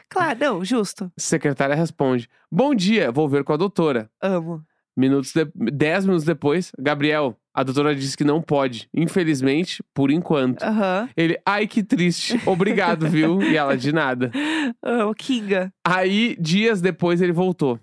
Claro, 0.06 0.38
não, 0.38 0.64
justo. 0.64 1.11
Secretária 1.19 1.75
responde: 1.75 2.29
Bom 2.49 2.73
dia, 2.73 3.11
vou 3.11 3.29
ver 3.29 3.43
com 3.43 3.52
a 3.52 3.56
doutora. 3.56 4.08
Amo. 4.23 4.62
Minutos 4.96 5.32
de... 5.32 5.44
Dez 5.73 6.06
minutos 6.06 6.25
depois, 6.25 6.70
Gabriel, 6.79 7.37
a 7.52 7.64
doutora 7.64 7.96
disse 7.96 8.17
que 8.17 8.23
não 8.23 8.41
pode. 8.41 8.88
Infelizmente, 8.94 9.82
por 9.93 10.12
enquanto. 10.12 10.62
Aham. 10.62 11.08
Ele, 11.17 11.37
ai 11.44 11.67
que 11.67 11.82
triste, 11.82 12.40
obrigado, 12.47 13.08
viu? 13.08 13.43
E 13.43 13.56
ela, 13.56 13.76
de 13.76 13.93
nada. 13.93 14.31
Amo. 14.81 15.12
Kinga. 15.14 15.73
Aí, 15.85 16.37
dias 16.38 16.81
depois, 16.81 17.20
ele 17.20 17.32
voltou. 17.32 17.81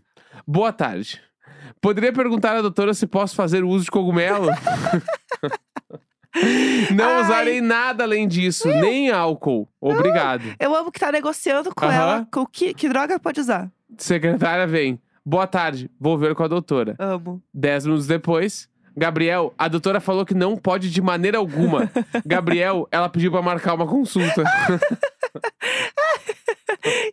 Boa 0.48 0.72
tarde. 0.72 1.22
Poderia 1.82 2.14
perguntar 2.14 2.56
à 2.56 2.62
doutora 2.62 2.94
se 2.94 3.08
posso 3.08 3.36
fazer 3.36 3.64
uso 3.64 3.86
de 3.86 3.92
cogumelo? 3.92 4.48
Não 6.96 7.06
Ai. 7.18 7.22
usarei 7.24 7.62
nada 7.62 8.04
além 8.04 8.28
disso, 8.28 8.68
nem 8.68 9.12
álcool. 9.12 9.68
Obrigado. 9.80 10.44
Eu 10.60 10.76
amo 10.76 10.92
que 10.92 11.00
tá 11.00 11.12
negociando 11.12 11.74
com 11.76 11.86
Aham. 11.86 11.94
ela. 11.96 12.28
Com 12.32 12.46
que, 12.46 12.74
que 12.74 12.88
droga 12.88 13.20
pode 13.20 13.40
usar? 13.40 13.70
Secretária 13.98 14.66
vem. 14.66 15.00
Boa 15.26 15.46
tarde, 15.46 15.90
vou 16.00 16.18
ver 16.18 16.34
com 16.34 16.44
a 16.44 16.48
doutora. 16.48 16.96
Amo. 16.98 17.42
Dez 17.54 17.86
minutos 17.86 18.08
depois, 18.08 18.68
Gabriel, 18.98 19.54
a 19.58 19.68
doutora 19.68 20.00
falou 20.00 20.26
que 20.26 20.34
não 20.34 20.58
pode 20.58 20.90
de 20.90 21.02
maneira 21.02 21.38
alguma. 21.38 21.92
Gabriel, 22.26 22.88
ela 22.92 23.08
pediu 23.08 23.32
pra 23.32 23.42
marcar 23.42 23.76
uma 23.76 23.86
consulta. 23.86 24.44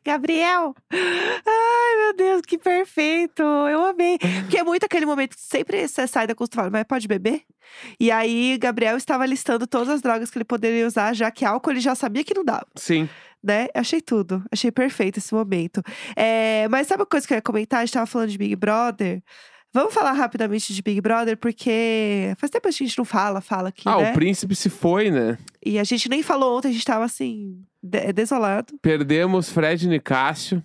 Gabriel! 0.04 0.74
Ai, 0.92 1.96
meu 1.96 2.16
Deus, 2.16 2.42
que 2.42 2.58
perfeito! 2.58 3.42
Eu 3.42 3.84
amei. 3.84 4.18
Porque 4.18 4.58
é 4.58 4.64
muito 4.64 4.84
aquele 4.84 5.06
momento 5.06 5.36
que 5.36 5.42
sempre 5.42 5.86
você 5.86 6.06
sai 6.06 6.26
da 6.26 6.34
consulta 6.34 6.56
e 6.56 6.58
fala, 6.58 6.70
mas 6.70 6.84
pode 6.84 7.08
beber? 7.08 7.42
E 7.98 8.10
aí, 8.10 8.56
Gabriel 8.58 8.96
estava 8.96 9.26
listando 9.26 9.66
todas 9.66 9.88
as 9.88 10.02
drogas 10.02 10.30
que 10.30 10.38
ele 10.38 10.44
poderia 10.44 10.86
usar, 10.86 11.14
já 11.14 11.30
que 11.30 11.44
álcool 11.44 11.70
ele 11.70 11.80
já 11.80 11.94
sabia 11.94 12.24
que 12.24 12.34
não 12.34 12.44
dava, 12.44 12.66
Sim. 12.76 13.08
né? 13.42 13.68
Achei 13.74 14.00
tudo. 14.00 14.42
Achei 14.50 14.70
perfeito 14.70 15.18
esse 15.18 15.34
momento. 15.34 15.82
É, 16.16 16.66
mas 16.68 16.86
sabe 16.86 17.02
uma 17.02 17.06
coisa 17.06 17.26
que 17.26 17.32
eu 17.32 17.36
ia 17.36 17.42
comentar? 17.42 17.80
A 17.80 17.84
gente 17.84 17.94
tava 17.94 18.06
falando 18.06 18.30
de 18.30 18.38
Big 18.38 18.56
Brother. 18.56 19.22
Vamos 19.72 19.92
falar 19.92 20.12
rapidamente 20.12 20.72
de 20.72 20.82
Big 20.82 21.00
Brother, 21.00 21.36
porque 21.36 22.34
faz 22.38 22.50
tempo 22.50 22.62
que 22.62 22.68
a 22.68 22.72
gente 22.72 22.96
não 22.96 23.04
fala, 23.04 23.40
fala 23.42 23.68
aqui, 23.68 23.82
ah, 23.86 23.98
né? 23.98 24.10
o 24.10 24.14
príncipe 24.14 24.56
se 24.56 24.70
foi, 24.70 25.10
né? 25.10 25.36
E 25.64 25.78
a 25.78 25.84
gente 25.84 26.08
nem 26.08 26.22
falou 26.22 26.56
ontem, 26.56 26.68
a 26.68 26.72
gente 26.72 26.84
tava 26.84 27.04
assim, 27.04 27.62
de- 27.82 28.12
desolado. 28.12 28.74
Perdemos 28.82 29.48
Fred 29.50 29.86
Nicásio. 29.88 30.62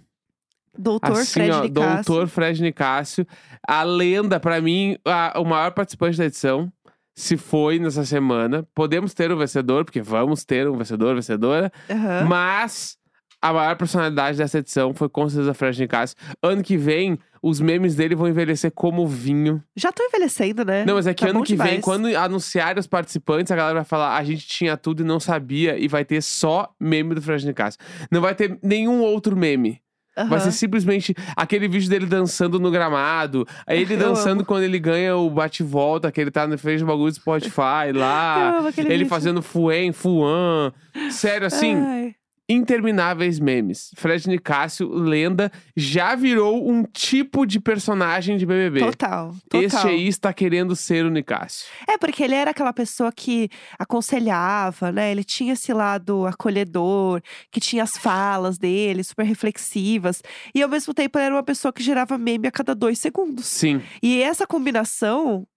Doutor 0.77 1.11
assim, 1.11 1.33
Fred 1.33 1.51
ó, 1.51 1.61
Nicásio. 1.63 2.03
Doutor 2.05 2.27
Fred 2.27 2.61
Nicásio. 2.61 3.27
A 3.67 3.83
lenda, 3.83 4.39
pra 4.39 4.59
mim, 4.59 4.97
a- 5.05 5.33
o 5.39 5.45
maior 5.45 5.71
participante 5.71 6.17
da 6.17 6.25
edição. 6.25 6.71
Se 7.15 7.37
foi 7.37 7.77
nessa 7.77 8.03
semana. 8.05 8.67
Podemos 8.73 9.13
ter 9.13 9.31
um 9.31 9.37
vencedor, 9.37 9.85
porque 9.85 10.01
vamos 10.01 10.43
ter 10.43 10.67
um 10.67 10.75
vencedor, 10.75 11.13
vencedora. 11.13 11.71
Aham. 11.87 12.25
Mas 12.27 12.97
a 13.43 13.51
maior 13.51 13.75
personalidade 13.75 14.37
dessa 14.37 14.59
edição 14.59 14.93
foi 14.93 15.09
com 15.09 15.27
certeza 15.27 15.53
Fred 15.53 15.77
Nicásio. 15.81 16.15
Ano 16.41 16.63
que 16.63 16.77
vem, 16.77 17.19
os 17.41 17.59
memes 17.59 17.93
dele 17.93 18.15
vão 18.15 18.29
envelhecer 18.29 18.71
como 18.71 19.05
vinho. 19.05 19.61
Já 19.75 19.91
tô 19.91 20.01
envelhecendo, 20.01 20.63
né? 20.63 20.85
Não, 20.85 20.93
mas 20.95 21.05
é 21.05 21.13
que 21.13 21.25
Tá 21.25 21.31
ano 21.31 21.43
que 21.43 21.57
vem, 21.57 21.65
demais. 21.65 21.83
quando 21.83 22.07
anunciarem 22.15 22.79
os 22.79 22.87
participantes, 22.87 23.51
a 23.51 23.55
galera 23.57 23.75
vai 23.75 23.83
falar: 23.83 24.15
a 24.15 24.23
gente 24.23 24.47
tinha 24.47 24.77
tudo 24.77 25.01
e 25.03 25.05
não 25.05 25.19
sabia, 25.19 25.77
e 25.77 25.89
vai 25.89 26.05
ter 26.05 26.23
só 26.23 26.73
meme 26.79 27.13
do 27.13 27.21
Fred 27.21 27.45
Nicásio. 27.45 27.77
Não 28.09 28.21
vai 28.21 28.33
ter 28.33 28.57
nenhum 28.63 29.01
outro 29.01 29.35
meme. 29.35 29.81
Vai 30.15 30.25
Aham. 30.25 30.39
ser 30.41 30.51
simplesmente 30.51 31.13
aquele 31.35 31.67
vídeo 31.67 31.89
dele 31.89 32.05
dançando 32.05 32.59
no 32.59 32.71
gramado. 32.71 33.45
Ele 33.67 33.97
dançando 33.97 34.45
quando 34.45 34.63
ele 34.63 34.79
ganha 34.79 35.17
o 35.17 35.29
bate-volta, 35.29 36.11
que 36.11 36.21
ele 36.21 36.31
tá 36.31 36.47
no 36.47 36.57
frente 36.57 36.79
do 36.81 36.85
bagulho 36.85 37.11
do 37.11 37.15
Spotify 37.15 37.91
lá. 37.93 38.61
ele 38.77 38.89
vídeo. 38.89 39.07
fazendo 39.07 39.41
fuem, 39.41 39.91
fuan. 39.91 40.71
Sério, 41.09 41.47
assim, 41.47 41.75
Ai. 41.75 42.15
Intermináveis 42.53 43.39
memes. 43.39 43.91
Fred 43.95 44.27
Nicásio, 44.27 44.89
lenda, 44.89 45.51
já 45.75 46.15
virou 46.15 46.69
um 46.69 46.83
tipo 46.83 47.45
de 47.45 47.59
personagem 47.59 48.37
de 48.37 48.45
BBB. 48.45 48.79
Total, 48.79 49.35
total. 49.49 49.61
Este 49.61 49.87
aí 49.87 50.07
está 50.07 50.31
querendo 50.33 50.75
ser 50.75 51.05
o 51.05 51.09
Nicásio. 51.09 51.65
É, 51.87 51.97
porque 51.97 52.23
ele 52.23 52.35
era 52.35 52.51
aquela 52.51 52.73
pessoa 52.73 53.11
que 53.11 53.49
aconselhava, 53.77 54.91
né? 54.91 55.11
Ele 55.11 55.23
tinha 55.23 55.53
esse 55.53 55.73
lado 55.73 56.25
acolhedor, 56.25 57.21
que 57.51 57.59
tinha 57.59 57.83
as 57.83 57.97
falas 57.97 58.57
dele, 58.57 59.03
super 59.03 59.25
reflexivas. 59.25 60.21
E 60.53 60.61
ao 60.61 60.69
mesmo 60.69 60.93
tempo 60.93 61.17
ele 61.17 61.25
era 61.25 61.35
uma 61.35 61.43
pessoa 61.43 61.73
que 61.73 61.83
gerava 61.83 62.17
meme 62.17 62.47
a 62.47 62.51
cada 62.51 62.75
dois 62.75 62.99
segundos. 62.99 63.45
Sim. 63.47 63.81
E 64.01 64.21
essa 64.21 64.45
combinação, 64.45 65.47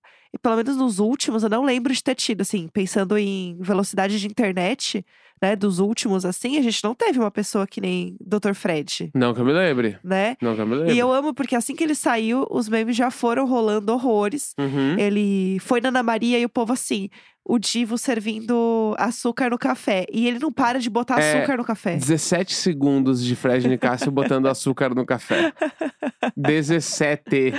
pelo 0.43 0.57
menos 0.57 0.77
nos 0.77 0.99
últimos, 0.99 1.43
eu 1.43 1.49
não 1.49 1.65
lembro 1.65 1.93
de 1.93 2.03
ter 2.03 2.15
tido, 2.15 2.43
assim, 2.43 2.69
pensando 2.69 3.17
em 3.17 3.57
velocidade 3.61 4.19
de 4.19 4.27
internet, 4.27 5.05
né? 5.41 5.55
Dos 5.57 5.79
últimos, 5.79 6.25
assim, 6.25 6.57
a 6.59 6.63
gente 6.63 6.83
não 6.83 6.95
teve 6.95 7.19
uma 7.19 7.31
pessoa 7.31 7.67
que 7.67 7.81
nem 7.81 8.17
Dr. 8.21 8.55
Fred, 8.55 9.11
Não 9.15 9.35
que 9.35 9.41
eu 9.41 9.45
me 9.45 9.53
lembre. 9.53 9.99
né? 10.03 10.37
Não 10.41 10.55
que 10.55 10.61
eu 10.61 10.67
me 10.67 10.75
lembre. 10.77 10.95
E 10.95 10.99
eu 10.99 11.13
amo 11.13 11.35
porque 11.35 11.55
assim 11.57 11.75
que 11.75 11.85
ele 11.85 11.95
saiu, 11.95 12.47
os 12.51 12.69
memes 12.69 12.97
já 12.97 13.11
foram 13.11 13.47
rolando 13.47 13.93
horrores. 13.93 14.55
Uhum. 14.59 14.99
Ele 14.99 15.59
foi 15.61 15.81
na 15.81 15.89
Ana 15.89 16.03
Maria 16.03 16.39
e 16.39 16.45
o 16.45 16.49
povo 16.49 16.73
assim, 16.73 17.09
o 17.45 17.59
Divo 17.59 17.97
servindo 17.97 18.95
açúcar 18.99 19.51
no 19.51 19.59
café. 19.59 20.05
E 20.13 20.27
ele 20.27 20.39
não 20.39 20.51
para 20.53 20.81
de 20.81 20.91
botar 20.91 21.21
É, 21.21 21.39
açúcar 21.39 21.57
no 21.57 21.65
café. 21.65 21.97
17 21.97 22.55
segundos 22.55 23.23
de 23.25 23.37
Fred 23.37 23.69
Nicásio 23.69 24.11
botando 24.11 24.47
açúcar 24.47 24.95
no 24.95 25.05
café. 25.07 25.53
17. 26.37 27.53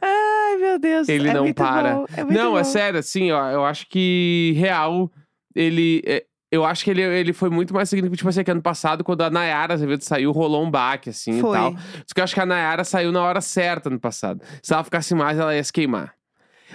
Ai, 0.00 0.56
meu 0.58 0.78
Deus. 0.78 1.08
Ele 1.08 1.28
é 1.28 1.32
não 1.34 1.52
para. 1.52 1.94
bom, 1.94 2.06
é 2.16 2.24
Não, 2.24 2.56
é 2.58 2.62
bom. 2.62 2.64
sério, 2.68 2.98
assim, 2.98 3.30
ó, 3.32 3.50
eu 3.50 3.64
acho 3.64 3.86
que 3.88 4.54
real, 4.56 5.10
ele. 5.54 6.02
Eu 6.52 6.66
acho 6.66 6.84
que 6.84 6.90
ele, 6.90 7.00
ele 7.00 7.32
foi 7.32 7.48
muito 7.48 7.72
mais 7.72 7.88
significativo. 7.88 8.16
Tipo 8.18 8.28
assim, 8.28 8.44
que 8.44 8.50
ano 8.50 8.60
passado, 8.60 9.02
quando 9.02 9.22
a 9.22 9.30
Nayara 9.30 9.72
Azevedo 9.72 10.02
saiu, 10.02 10.30
rolou 10.32 10.62
um 10.62 10.70
baque, 10.70 11.08
assim 11.08 11.40
Foi. 11.40 11.56
e 11.56 11.60
tal. 11.60 11.72
Só 11.72 12.14
que 12.14 12.20
eu 12.20 12.24
acho 12.24 12.34
que 12.34 12.40
a 12.40 12.46
Nayara 12.46 12.84
saiu 12.84 13.10
na 13.10 13.22
hora 13.22 13.40
certa 13.40 13.88
ano 13.88 13.98
passado. 13.98 14.42
Se 14.62 14.74
ela 14.74 14.84
ficasse 14.84 15.14
mais, 15.14 15.38
ela 15.38 15.56
ia 15.56 15.64
se 15.64 15.72
queimar. 15.72 16.14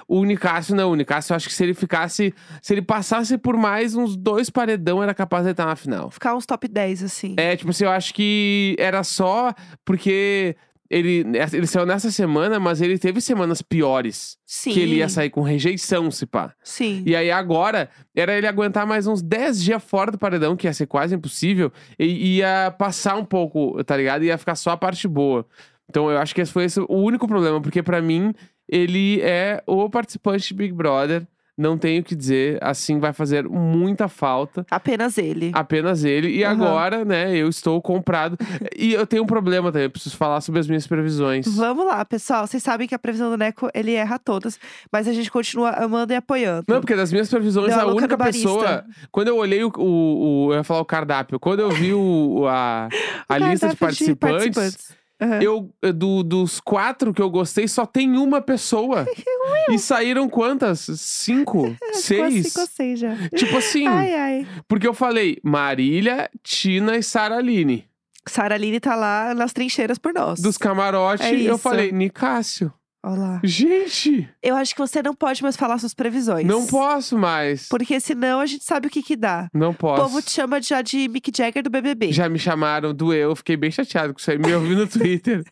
O 0.08 0.24
Nicásio 0.26 0.76
não, 0.76 0.92
o 0.92 0.96
Nicásio 0.96 1.32
eu 1.32 1.36
acho 1.36 1.48
que 1.48 1.54
se 1.54 1.64
ele 1.64 1.74
ficasse. 1.74 2.34
Se 2.62 2.74
ele 2.74 2.82
passasse 2.82 3.38
por 3.38 3.56
mais 3.56 3.96
uns 3.96 4.16
dois 4.16 4.50
paredão, 4.50 5.02
era 5.02 5.14
capaz 5.14 5.46
de 5.46 5.52
estar 5.52 5.66
na 5.66 5.76
final. 5.76 6.10
Ficar 6.10 6.36
uns 6.36 6.46
top 6.46 6.68
10, 6.68 7.04
assim. 7.04 7.36
É, 7.38 7.56
tipo 7.56 7.70
assim, 7.70 7.86
eu 7.86 7.92
acho 7.92 8.14
que 8.14 8.76
era 8.80 9.04
só 9.04 9.54
porque 9.86 10.56
ele, 10.89 11.25
ele 11.53 11.67
saiu 11.67 11.86
nessa 11.86 12.10
semana, 12.12 12.60
mas 12.60 12.82
ele 12.82 12.98
teve 12.98 13.20
semanas 13.22 13.62
piores. 13.62 14.38
Sim. 14.46 14.72
Que 14.72 14.79
ele 14.79 14.96
ia 14.96 15.10
sair 15.10 15.29
com 15.29 15.41
rejeição, 15.41 16.10
se 16.10 16.25
pá. 16.25 16.53
Sim. 16.63 17.03
E 17.06 17.15
aí 17.15 17.29
agora, 17.29 17.89
era 18.15 18.38
ele 18.38 18.48
aguentar 18.48 18.86
mais 18.86 19.08
uns 19.08 19.22
10 19.22 19.63
dias 19.63 19.84
fora 19.84 20.12
do 20.12 20.17
paredão, 20.17 20.56
que 20.56 20.67
ia 20.67 20.74
ser 20.74 20.88
quase 20.88 21.15
impossível, 21.15 21.72
e 22.00 22.38
ia 22.38 22.74
passar 22.77 23.15
um 23.15 23.25
pouco, 23.25 23.84
tá 23.84 23.96
ligado? 23.98 24.24
Ia 24.24 24.38
ficar 24.38 24.56
só 24.56 24.72
a 24.72 24.77
parte 24.77 25.08
boa. 25.08 25.46
Então 25.89 26.10
eu 26.12 26.17
acho 26.17 26.36
que 26.36 26.41
esse 26.41 26.51
foi 26.51 26.65
esse 26.65 26.79
o 26.79 26.96
único 26.96 27.27
problema, 27.27 27.62
porque 27.62 27.82
pra 27.82 28.01
mim, 28.01 28.34
ele 28.67 29.22
é 29.22 29.62
o 29.65 29.89
participante 29.89 30.50
de 30.50 30.53
Big 30.53 30.74
Brother. 30.74 31.25
Não 31.58 31.76
tenho 31.76 32.02
o 32.02 32.04
que 32.04 32.16
dizer, 32.16 32.60
assim 32.62 33.00
vai 33.00 33.12
fazer 33.14 33.50
muita 33.50 34.08
falta. 34.08 34.64
Apenas 34.70 35.18
ele. 35.18 35.50
Apenas 35.56 36.04
ele. 36.04 36.30
E 36.30 36.44
Aham. 36.44 36.54
agora, 36.54 37.04
né, 37.04 37.36
eu 37.36 37.50
estou 37.50 37.82
comprado. 37.82 38.38
e 38.78 38.94
eu 38.94 39.08
tenho 39.08 39.24
um 39.24 39.26
problema 39.26 39.72
também, 39.72 39.86
eu 39.86 39.90
preciso 39.90 40.16
falar 40.16 40.40
sobre 40.42 40.60
as 40.60 40.68
minhas 40.68 40.86
previsões. 40.86 41.48
Vamos 41.56 41.86
lá, 41.88 42.06
pessoal. 42.06 42.46
Vocês 42.46 42.62
sabem 42.62 42.88
que 42.88 42.94
a 42.94 43.00
previsão 43.00 43.32
do 43.32 43.38
Neco, 43.38 43.70
ele 43.74 43.94
erra 43.94 44.20
todas. 44.20 44.60
Mas 44.92 45.08
a 45.08 45.14
gente 45.14 45.32
continua 45.32 45.72
amando 45.72 46.14
e 46.14 46.16
apoiando. 46.16 46.66
Não, 46.68 46.80
porque 46.80 46.96
das 46.96 47.12
minhas 47.12 47.28
previsões, 47.30 47.70
Deu 47.70 47.80
a 47.80 47.86
única 47.94 48.18
pessoa. 48.18 48.86
Quando 49.12 49.30
eu 49.30 49.38
olhei 49.38 49.64
o, 49.64 49.72
o, 49.78 50.46
o- 50.48 50.52
Eu 50.54 50.58
ia 50.58 50.64
falar 50.64 50.82
o 50.82 50.86
cardápio. 50.86 51.40
Quando 51.40 51.62
eu 51.62 51.72
vi 51.72 51.92
o, 51.94 52.46
a, 52.48 52.88
a 53.28 53.38
lista 53.40 53.70
de 53.70 53.76
Cardápio 53.76 53.78
participantes, 53.80 54.96
Aham. 55.20 55.42
eu, 55.42 55.74
do, 55.96 56.22
dos 56.24 56.60
quatro 56.60 57.14
que 57.14 57.22
eu 57.22 57.30
gostei, 57.30 57.68
só 57.68 57.86
tem 57.86 58.18
uma 58.18 58.40
pessoa. 58.42 59.06
e 59.72 59.80
saíram 59.80 60.30
quantas? 60.30 60.82
Cinco? 60.98 61.76
Seis? 61.94 62.48
cinco 62.48 62.62
ou 62.62 62.68
seis 62.68 63.00
já. 63.00 63.16
Tipo 63.36 63.58
assim, 63.58 63.88
Ai, 63.88 64.14
ai. 64.14 64.48
porque 64.68 64.88
eu 64.88 64.94
falei 64.94 65.38
Marília, 65.44 66.30
Tina 66.44 66.96
e 66.98 67.04
Sara 67.04 67.38
Aline. 67.38 67.86
Sara 68.28 68.56
Aline 68.56 68.80
tá 68.80 68.96
lá 68.96 69.34
nas 69.34 69.54
trincheiras 69.54 69.98
por 69.98 70.14
nós. 70.14 70.40
Dos 70.40 70.58
camarotes, 70.58 71.26
É 71.26 71.34
eu 71.34 71.58
falei 71.58 71.92
Nicásio. 71.92 72.72
Olha 73.10 73.20
lá. 73.20 73.42
Gente, 73.44 74.30
Eu 74.44 74.56
acho 74.56 74.74
que 74.76 74.80
você 74.82 75.02
não 75.02 75.14
pode 75.16 75.42
mais 75.42 75.56
falar 75.56 75.78
suas 75.78 75.94
previsões. 75.94 76.46
não 76.46 76.66
posso 76.68 77.18
mais. 77.18 77.68
Porque 77.70 78.00
senão 78.00 78.40
a 78.40 78.46
gente 78.46 78.64
sabe 78.64 78.88
o 78.88 78.90
que 78.90 79.02
que 79.02 79.16
dá. 79.16 79.48
Não 79.54 79.70
O 79.70 79.74
posso. 79.74 80.02
povo 80.04 80.22
te 80.22 80.32
chama 80.32 80.62
já 80.62 80.82
de 80.82 81.08
Mick 81.08 81.32
Jagger 81.36 81.64
do 81.64 81.70
BBB. 81.70 82.12
Já 82.12 82.28
me 82.28 82.38
chamaram, 82.40 82.94
doeu, 82.94 83.30
eu 83.30 83.36
fiquei 83.36 83.56
bem 83.56 83.72
chateado 83.72 84.14
com 84.14 84.20
isso 84.20 84.30
aí. 84.32 84.38
Me 84.38 84.54
ouvi 84.54 84.76
no 84.76 84.86
Twitter. 84.88 85.44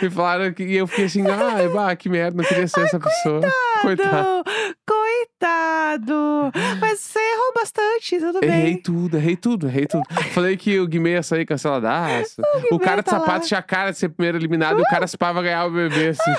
me 0.00 0.10
falaram 0.10 0.52
que 0.52 0.62
e 0.62 0.76
eu 0.76 0.86
fiquei 0.86 1.06
assim, 1.06 1.24
ai, 1.28 1.68
bah, 1.68 1.94
que 1.96 2.08
merda, 2.08 2.36
não 2.40 2.44
queria 2.48 2.68
ser 2.68 2.82
essa 2.82 3.00
pessoa. 3.00 3.40
Coitado. 3.80 4.44
Coitado. 4.86 6.52
Mas 6.80 7.00
você 7.00 7.18
errou 7.18 7.52
bastante, 7.54 8.18
tudo 8.18 8.38
Errei 8.44 8.62
bem. 8.62 8.76
tudo, 8.82 9.16
errei 9.16 9.36
tudo, 9.36 9.66
errei 9.66 9.86
tudo. 9.86 10.02
Falei 10.32 10.56
que 10.56 10.78
o 10.78 10.86
Guimê 10.86 11.12
ia 11.12 11.22
sair 11.22 11.44
canceladaço. 11.46 12.40
O, 12.70 12.78
Guimê 12.78 12.84
cara 12.84 13.02
de 13.02 13.06
tá 13.10 13.18
lá. 13.18 13.20
sapato 13.20 13.46
tinha 13.46 13.62
cara 13.62 13.90
de 13.90 13.98
ser 13.98 14.08
primeiro 14.10 14.38
eliminado 14.38 14.78
e 14.78 14.82
o 14.82 14.84
cara 14.86 15.06
se 15.06 15.16
pava 15.18 15.42
ganhar 15.42 15.66
o 15.66 15.70
bebê, 15.70 16.08
assim. 16.08 16.30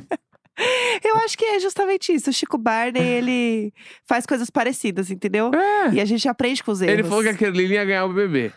Eu 1.04 1.16
acho 1.16 1.36
que 1.36 1.44
é 1.44 1.58
justamente 1.58 2.12
isso. 2.12 2.30
O 2.30 2.32
Chico 2.32 2.56
Barney, 2.56 3.02
ele 3.02 3.74
faz 4.06 4.24
coisas 4.24 4.48
parecidas, 4.50 5.10
entendeu? 5.10 5.50
É. 5.52 5.94
E 5.94 6.00
a 6.00 6.04
gente 6.04 6.28
aprende 6.28 6.62
com 6.62 6.70
os 6.70 6.80
erros. 6.80 6.92
Ele 6.94 7.02
falou 7.02 7.22
que 7.22 7.28
a 7.28 7.34
Kerline 7.34 7.74
ia 7.74 7.84
ganhar 7.84 8.04
o 8.04 8.12
bebê, 8.12 8.52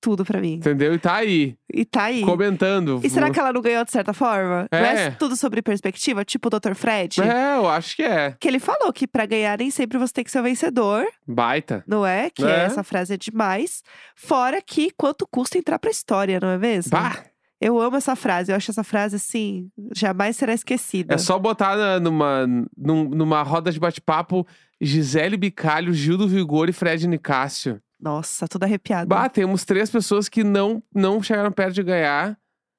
Tudo 0.00 0.24
pra 0.24 0.40
mim. 0.40 0.54
entendeu? 0.54 0.94
E 0.94 0.98
tá 0.98 1.16
aí, 1.16 1.54
E 1.72 1.84
tá 1.84 2.04
aí. 2.04 2.22
comentando. 2.22 3.00
E 3.04 3.10
será 3.10 3.30
que 3.30 3.38
ela 3.38 3.52
não 3.52 3.60
ganhou 3.60 3.84
de 3.84 3.90
certa 3.92 4.14
forma? 4.14 4.66
Não 4.72 4.78
é 4.78 5.06
É. 5.08 5.10
tudo 5.10 5.36
sobre 5.36 5.60
perspectiva? 5.60 6.24
Tipo 6.24 6.48
o 6.48 6.58
Dr. 6.58 6.72
Fred? 6.74 7.20
É, 7.20 7.56
eu 7.58 7.68
acho 7.68 7.96
que 7.96 8.02
é. 8.02 8.34
Que 8.40 8.48
ele 8.48 8.58
falou 8.58 8.90
que 8.90 9.06
pra 9.06 9.26
ganhar 9.26 9.58
nem 9.58 9.70
sempre 9.70 9.98
você 9.98 10.12
tem 10.14 10.24
que 10.24 10.30
ser 10.30 10.40
o 10.40 10.44
vencedor, 10.44 11.06
Baita. 11.28 11.84
não 11.86 12.04
é? 12.06 12.30
Que 12.30 12.44
É. 12.46 12.64
essa 12.64 12.82
frase 12.82 13.12
é 13.12 13.16
demais. 13.18 13.82
Fora 14.16 14.62
que 14.62 14.90
quanto 14.96 15.28
custa 15.30 15.58
entrar 15.58 15.78
pra 15.78 15.90
história, 15.90 16.40
não 16.40 16.48
é 16.48 16.56
mesmo? 16.56 16.90
Bah, 16.92 17.24
Eu 17.64 17.80
amo 17.80 17.96
essa 17.96 18.16
frase. 18.16 18.50
Eu 18.50 18.56
acho 18.56 18.70
essa 18.70 18.82
frase, 18.82 19.16
assim, 19.16 19.68
jamais 19.94 20.36
será 20.36 20.52
esquecida. 20.52 21.14
é 21.14 21.18
só 21.18 21.38
botar 21.38 21.76
na- 21.76 22.00
numa, 22.00 22.46
num- 22.76 23.08
numa 23.08 23.42
roda 23.42 23.70
de 23.70 23.78
bate-papo 23.78 24.44
Gisele 24.80 25.36
Bicalho, 25.36 25.94
Gil 25.94 26.18
do 26.18 26.26
Vigor 26.26 26.68
e 26.68 26.72
Fred 26.72 27.06
Nicásio. 27.06 27.80
Nossa, 28.00 28.48
toda 28.48 28.66
arrepiada. 28.66 29.06
Bah, 29.06 29.28
temos 29.28 29.64
três 29.64 29.88
pessoas 29.88 30.28
que 30.28 30.42
não, 30.42 30.82
não 30.92 31.22
chegaram 31.22 31.52
perto 31.52 31.74
de 31.74 31.84
ganhar. 31.84 32.36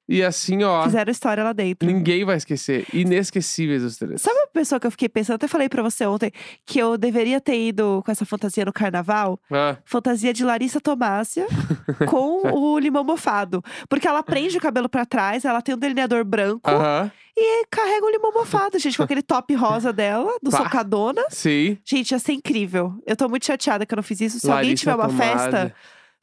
E 0.08 0.22
assim, 0.22 0.62
ó, 0.62 0.84
Fizeram 0.84 1.10
história 1.10 1.42
lá 1.42 1.52
dentro. 1.54 1.86
ninguém 1.88 2.24
vai 2.24 2.36
esquecer. 2.36 2.84
Inesquecíveis 2.92 3.82
os 3.82 3.96
três. 3.96 4.20
Sabe 4.20 4.36
uma 4.38 4.48
pessoa 4.48 4.78
que 4.78 4.86
eu 4.86 4.90
fiquei 4.90 5.08
pensando? 5.08 5.36
Até 5.36 5.48
falei 5.48 5.68
pra 5.68 5.82
você 5.82 6.04
ontem 6.06 6.30
que 6.66 6.78
eu 6.78 6.98
deveria 6.98 7.40
ter 7.40 7.58
ido 7.58 8.02
com 8.04 8.12
essa 8.12 8.26
fantasia 8.26 8.64
no 8.66 8.72
carnaval. 8.72 9.40
Ah, 9.50 9.76
Fantasia 9.84 10.32
de 10.34 10.44
Larissa 10.44 10.80
Tomásia 10.80 11.46
com 12.08 12.42
o 12.54 12.78
limão 12.78 13.02
mofado. 13.04 13.62
Porque 13.88 14.06
ela 14.06 14.22
prende 14.22 14.58
o 14.58 14.60
cabelo 14.60 14.88
pra 14.88 15.06
trás, 15.06 15.44
ela 15.44 15.62
tem 15.62 15.74
um 15.74 15.78
delineador 15.78 16.24
branco 16.24 16.70
Aham, 16.70 17.10
e 17.36 17.66
carrega 17.66 18.06
o 18.06 18.10
limão 18.10 18.32
mofado, 18.32 18.78
gente, 18.78 18.96
com 18.96 19.02
aquele 19.02 19.22
top 19.22 19.54
rosa 19.54 19.92
dela, 19.92 20.36
do 20.42 20.50
Pá. 20.50 20.58
Socadona. 20.58 21.22
sim. 21.30 21.78
Gente, 21.84 22.12
ia 22.12 22.18
ser 22.18 22.32
incrível. 22.32 22.94
Eu 23.06 23.16
tô 23.16 23.28
muito 23.28 23.44
chateada 23.46 23.84
que 23.86 23.92
eu 23.92 23.96
não 23.96 24.02
fiz 24.02 24.20
isso. 24.20 24.38
Se 24.38 24.46
alguém 24.50 24.66
Larissa 24.70 24.80
tiver 24.82 24.94
uma 24.94 25.08
festa, 25.08 25.74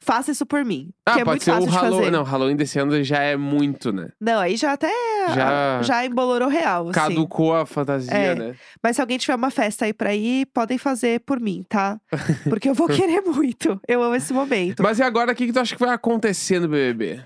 faça 0.04 0.32
isso 0.32 0.44
por 0.44 0.64
mim. 0.64 0.90
Ah, 1.06 1.12
que 1.14 1.20
é 1.20 1.24
pode 1.24 1.30
muito 1.30 1.44
ser 1.44 1.52
fácil 1.52 1.68
de 1.68 1.74
Halloween. 1.74 1.98
fazer. 1.98 2.10
Não, 2.10 2.22
Halloween 2.24 2.56
desse 2.56 2.78
ano 2.78 3.02
já 3.04 3.18
é 3.22 3.36
muito, 3.36 3.92
né? 3.92 4.08
Não, 4.20 4.38
aí 4.40 4.56
já 4.56 4.72
até 4.72 4.90
Já- 5.34 5.80
já 5.82 6.04
embolorou 6.04 6.48
real, 6.48 6.84
assim. 6.88 6.92
Caducou 6.92 7.54
a 7.54 7.64
fantasia, 7.64 8.12
É. 8.12 8.34
né? 8.34 8.54
Mas 8.82 8.96
se 8.96 9.00
alguém 9.00 9.18
tiver 9.18 9.34
uma 9.36 9.50
festa 9.50 9.84
aí 9.84 9.92
pra 9.92 10.14
ir, 10.14 10.46
podem 10.46 10.76
fazer 10.78 11.20
por 11.20 11.38
mim, 11.40 11.64
tá? 11.68 12.00
Porque 12.48 12.68
eu 12.68 12.74
vou 12.74 12.88
querer 12.88 13.20
muito. 13.22 13.80
Eu 13.86 14.02
amo 14.02 14.14
esse 14.16 14.32
momento. 14.32 14.82
Mas 14.82 14.98
e 14.98 15.02
agora, 15.02 15.32
o 15.32 15.34
que, 15.34 15.46
que 15.46 15.52
tu 15.52 15.60
acha 15.60 15.74
que 15.76 15.84
vai 15.84 15.94
acontecer 15.94 16.58
no 16.60 16.68
BBB? 16.68 17.22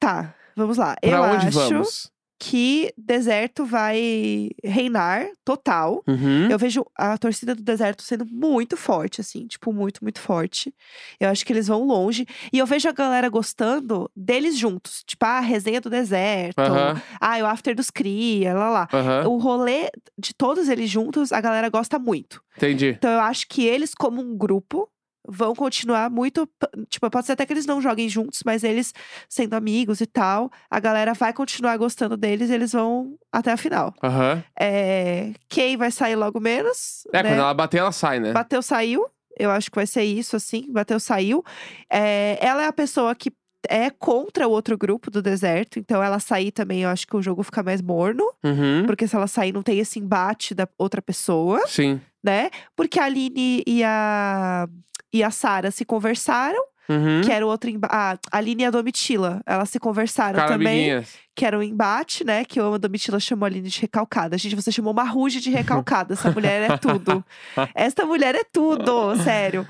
Tá, 0.00 0.34
vamos 0.56 0.76
lá. 0.76 0.96
Pra 1.00 1.10
eu 1.10 1.22
onde 1.22 1.46
acho 1.46 1.58
vamos? 1.70 2.12
Que 2.38 2.92
deserto 2.96 3.64
vai 3.64 4.50
reinar 4.62 5.26
total. 5.44 6.02
Uhum. 6.06 6.48
Eu 6.48 6.58
vejo 6.58 6.86
a 6.96 7.18
torcida 7.18 7.54
do 7.54 7.62
deserto 7.62 8.02
sendo 8.02 8.24
muito 8.24 8.76
forte, 8.76 9.20
assim, 9.20 9.46
tipo, 9.46 9.72
muito, 9.72 10.02
muito 10.04 10.20
forte. 10.20 10.72
Eu 11.18 11.28
acho 11.30 11.44
que 11.44 11.52
eles 11.52 11.66
vão 11.66 11.84
longe. 11.84 12.26
E 12.52 12.58
eu 12.58 12.66
vejo 12.66 12.88
a 12.88 12.92
galera 12.92 13.28
gostando 13.28 14.10
deles 14.14 14.56
juntos. 14.56 15.02
Tipo, 15.04 15.24
ah, 15.26 15.38
a 15.38 15.40
resenha 15.40 15.80
do 15.80 15.90
deserto. 15.90 16.58
Aham, 16.60 17.02
Ah, 17.20 17.38
o 17.38 17.46
after 17.46 17.74
dos 17.74 17.90
cria, 17.90 18.54
lá 18.54 18.70
lá. 18.70 18.88
aham. 18.92 19.26
O 19.28 19.38
rolê 19.38 19.90
de 20.16 20.32
todos 20.34 20.68
eles 20.68 20.88
juntos, 20.88 21.32
a 21.32 21.40
galera 21.40 21.68
gosta 21.68 21.98
muito. 21.98 22.40
Entendi. 22.56 22.88
Então 22.88 23.10
eu 23.10 23.20
acho 23.20 23.46
que 23.48 23.64
eles, 23.64 23.94
como 23.94 24.20
um 24.20 24.36
grupo, 24.36 24.88
vão 25.28 25.54
continuar 25.54 26.10
muito. 26.10 26.48
Tipo, 26.88 27.10
pode 27.10 27.26
ser 27.26 27.32
até 27.32 27.44
que 27.44 27.52
eles 27.52 27.66
não 27.66 27.80
joguem 27.80 28.08
juntos, 28.08 28.40
mas 28.44 28.64
eles 28.64 28.94
sendo 29.28 29.54
amigos 29.54 30.00
e 30.00 30.06
tal, 30.06 30.50
a 30.70 30.80
galera 30.80 31.12
vai 31.12 31.32
continuar 31.32 31.76
gostando 31.76 32.16
deles 32.16 32.48
e 32.50 32.54
eles 32.54 32.72
vão 32.72 33.16
até 33.30 33.52
a 33.52 33.56
final. 33.56 33.94
Aham. 34.02 34.42
É, 34.58 35.32
quem 35.48 35.76
vai 35.76 35.90
sair 35.90 36.16
logo 36.16 36.40
menos? 36.40 37.06
É, 37.12 37.22
né? 37.22 37.30
quando 37.30 37.40
ela 37.40 37.54
bater, 37.54 37.78
ela 37.78 37.92
sai, 37.92 38.18
né? 38.18 38.32
Bateu, 38.32 38.62
saiu. 38.62 39.06
Eu 39.38 39.50
acho 39.50 39.70
que 39.70 39.76
vai 39.76 39.86
ser 39.86 40.02
isso, 40.02 40.34
assim. 40.34 40.66
Bateu, 40.72 40.98
saiu. 40.98 41.44
É, 41.92 42.38
ela 42.40 42.62
é 42.62 42.66
a 42.66 42.72
pessoa 42.72 43.14
que 43.14 43.30
é 43.68 43.90
contra 43.90 44.46
o 44.46 44.50
outro 44.50 44.76
grupo 44.76 45.10
do 45.10 45.22
deserto. 45.22 45.78
Então, 45.78 46.02
ela 46.02 46.18
sair 46.18 46.50
também, 46.50 46.82
eu 46.82 46.88
acho 46.88 47.06
que 47.06 47.16
o 47.16 47.22
jogo 47.22 47.42
fica 47.42 47.62
mais 47.62 47.80
morno. 47.82 48.24
Uhum. 48.44 48.84
Porque 48.86 49.06
se 49.06 49.16
ela 49.16 49.26
sair, 49.26 49.52
não 49.52 49.62
tem 49.62 49.78
esse 49.78 49.98
embate 49.98 50.54
da 50.54 50.68
outra 50.76 51.02
pessoa, 51.02 51.66
Sim. 51.66 52.00
Né? 52.22 52.50
Porque 52.76 52.98
a 53.00 53.04
Aline 53.04 53.62
e 53.66 53.82
a, 53.84 54.68
e 55.12 55.22
a 55.22 55.30
Sara 55.30 55.70
se 55.70 55.84
conversaram, 55.84 56.62
Uhum. 56.90 57.20
que 57.22 57.30
era 57.30 57.44
o 57.44 57.50
outro 57.50 57.68
embate. 57.68 58.22
A 58.32 58.38
Aline 58.38 58.62
e 58.62 58.64
a 58.66 58.70
Domitila, 58.70 59.42
elas 59.44 59.68
se 59.68 59.78
conversaram 59.78 60.38
Cara, 60.38 60.52
também 60.52 60.90
amiguinhas. 60.90 61.14
que 61.36 61.44
era 61.44 61.58
um 61.58 61.62
embate, 61.62 62.24
né? 62.24 62.46
Que 62.46 62.58
a 62.58 62.78
Domitila 62.78 63.20
chamou 63.20 63.44
a 63.44 63.48
Aline 63.50 63.68
de 63.68 63.78
recalcada. 63.78 64.38
Gente, 64.38 64.56
você 64.56 64.72
chamou 64.72 64.94
uma 64.94 65.04
ruge 65.04 65.38
de 65.38 65.50
recalcada. 65.50 66.14
Essa 66.14 66.30
mulher 66.30 66.70
é 66.70 66.78
tudo. 66.78 67.22
Esta 67.74 68.06
mulher 68.06 68.34
é 68.34 68.42
tudo, 68.42 69.14
sério. 69.22 69.68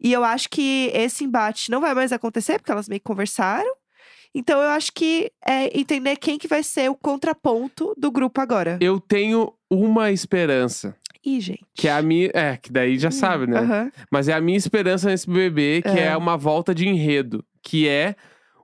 E 0.00 0.12
eu 0.12 0.22
acho 0.22 0.48
que 0.48 0.88
esse 0.94 1.24
embate 1.24 1.68
não 1.68 1.80
vai 1.80 1.94
mais 1.94 2.12
acontecer, 2.12 2.60
porque 2.60 2.70
elas 2.70 2.88
meio 2.88 3.00
que 3.00 3.04
conversaram. 3.06 3.72
Então 4.32 4.60
eu 4.62 4.70
acho 4.70 4.92
que 4.92 5.32
é 5.44 5.76
entender 5.78 6.14
quem 6.16 6.38
que 6.38 6.46
vai 6.46 6.62
ser 6.62 6.88
o 6.88 6.94
contraponto 6.94 7.92
do 7.98 8.10
grupo 8.10 8.40
agora. 8.40 8.78
Eu 8.80 9.00
tenho 9.00 9.52
uma 9.68 10.10
esperança. 10.12 10.96
Ih, 11.24 11.40
gente. 11.40 11.64
Que 11.74 11.88
é 11.88 11.92
a 11.92 12.02
minha. 12.02 12.30
É, 12.34 12.56
que 12.56 12.72
daí 12.72 12.98
já 12.98 13.10
sabe, 13.10 13.46
né? 13.46 13.58
Aham. 13.60 13.90
Mas 14.10 14.28
é 14.28 14.32
a 14.32 14.40
minha 14.40 14.58
esperança 14.58 15.08
nesse 15.08 15.28
bebê, 15.30 15.80
que 15.82 15.88
é. 15.88 16.06
É. 16.08 16.16
uma 16.16 16.36
volta 16.36 16.74
de 16.74 16.88
enredo. 16.88 17.44
Que 17.62 17.86
é 17.88 18.16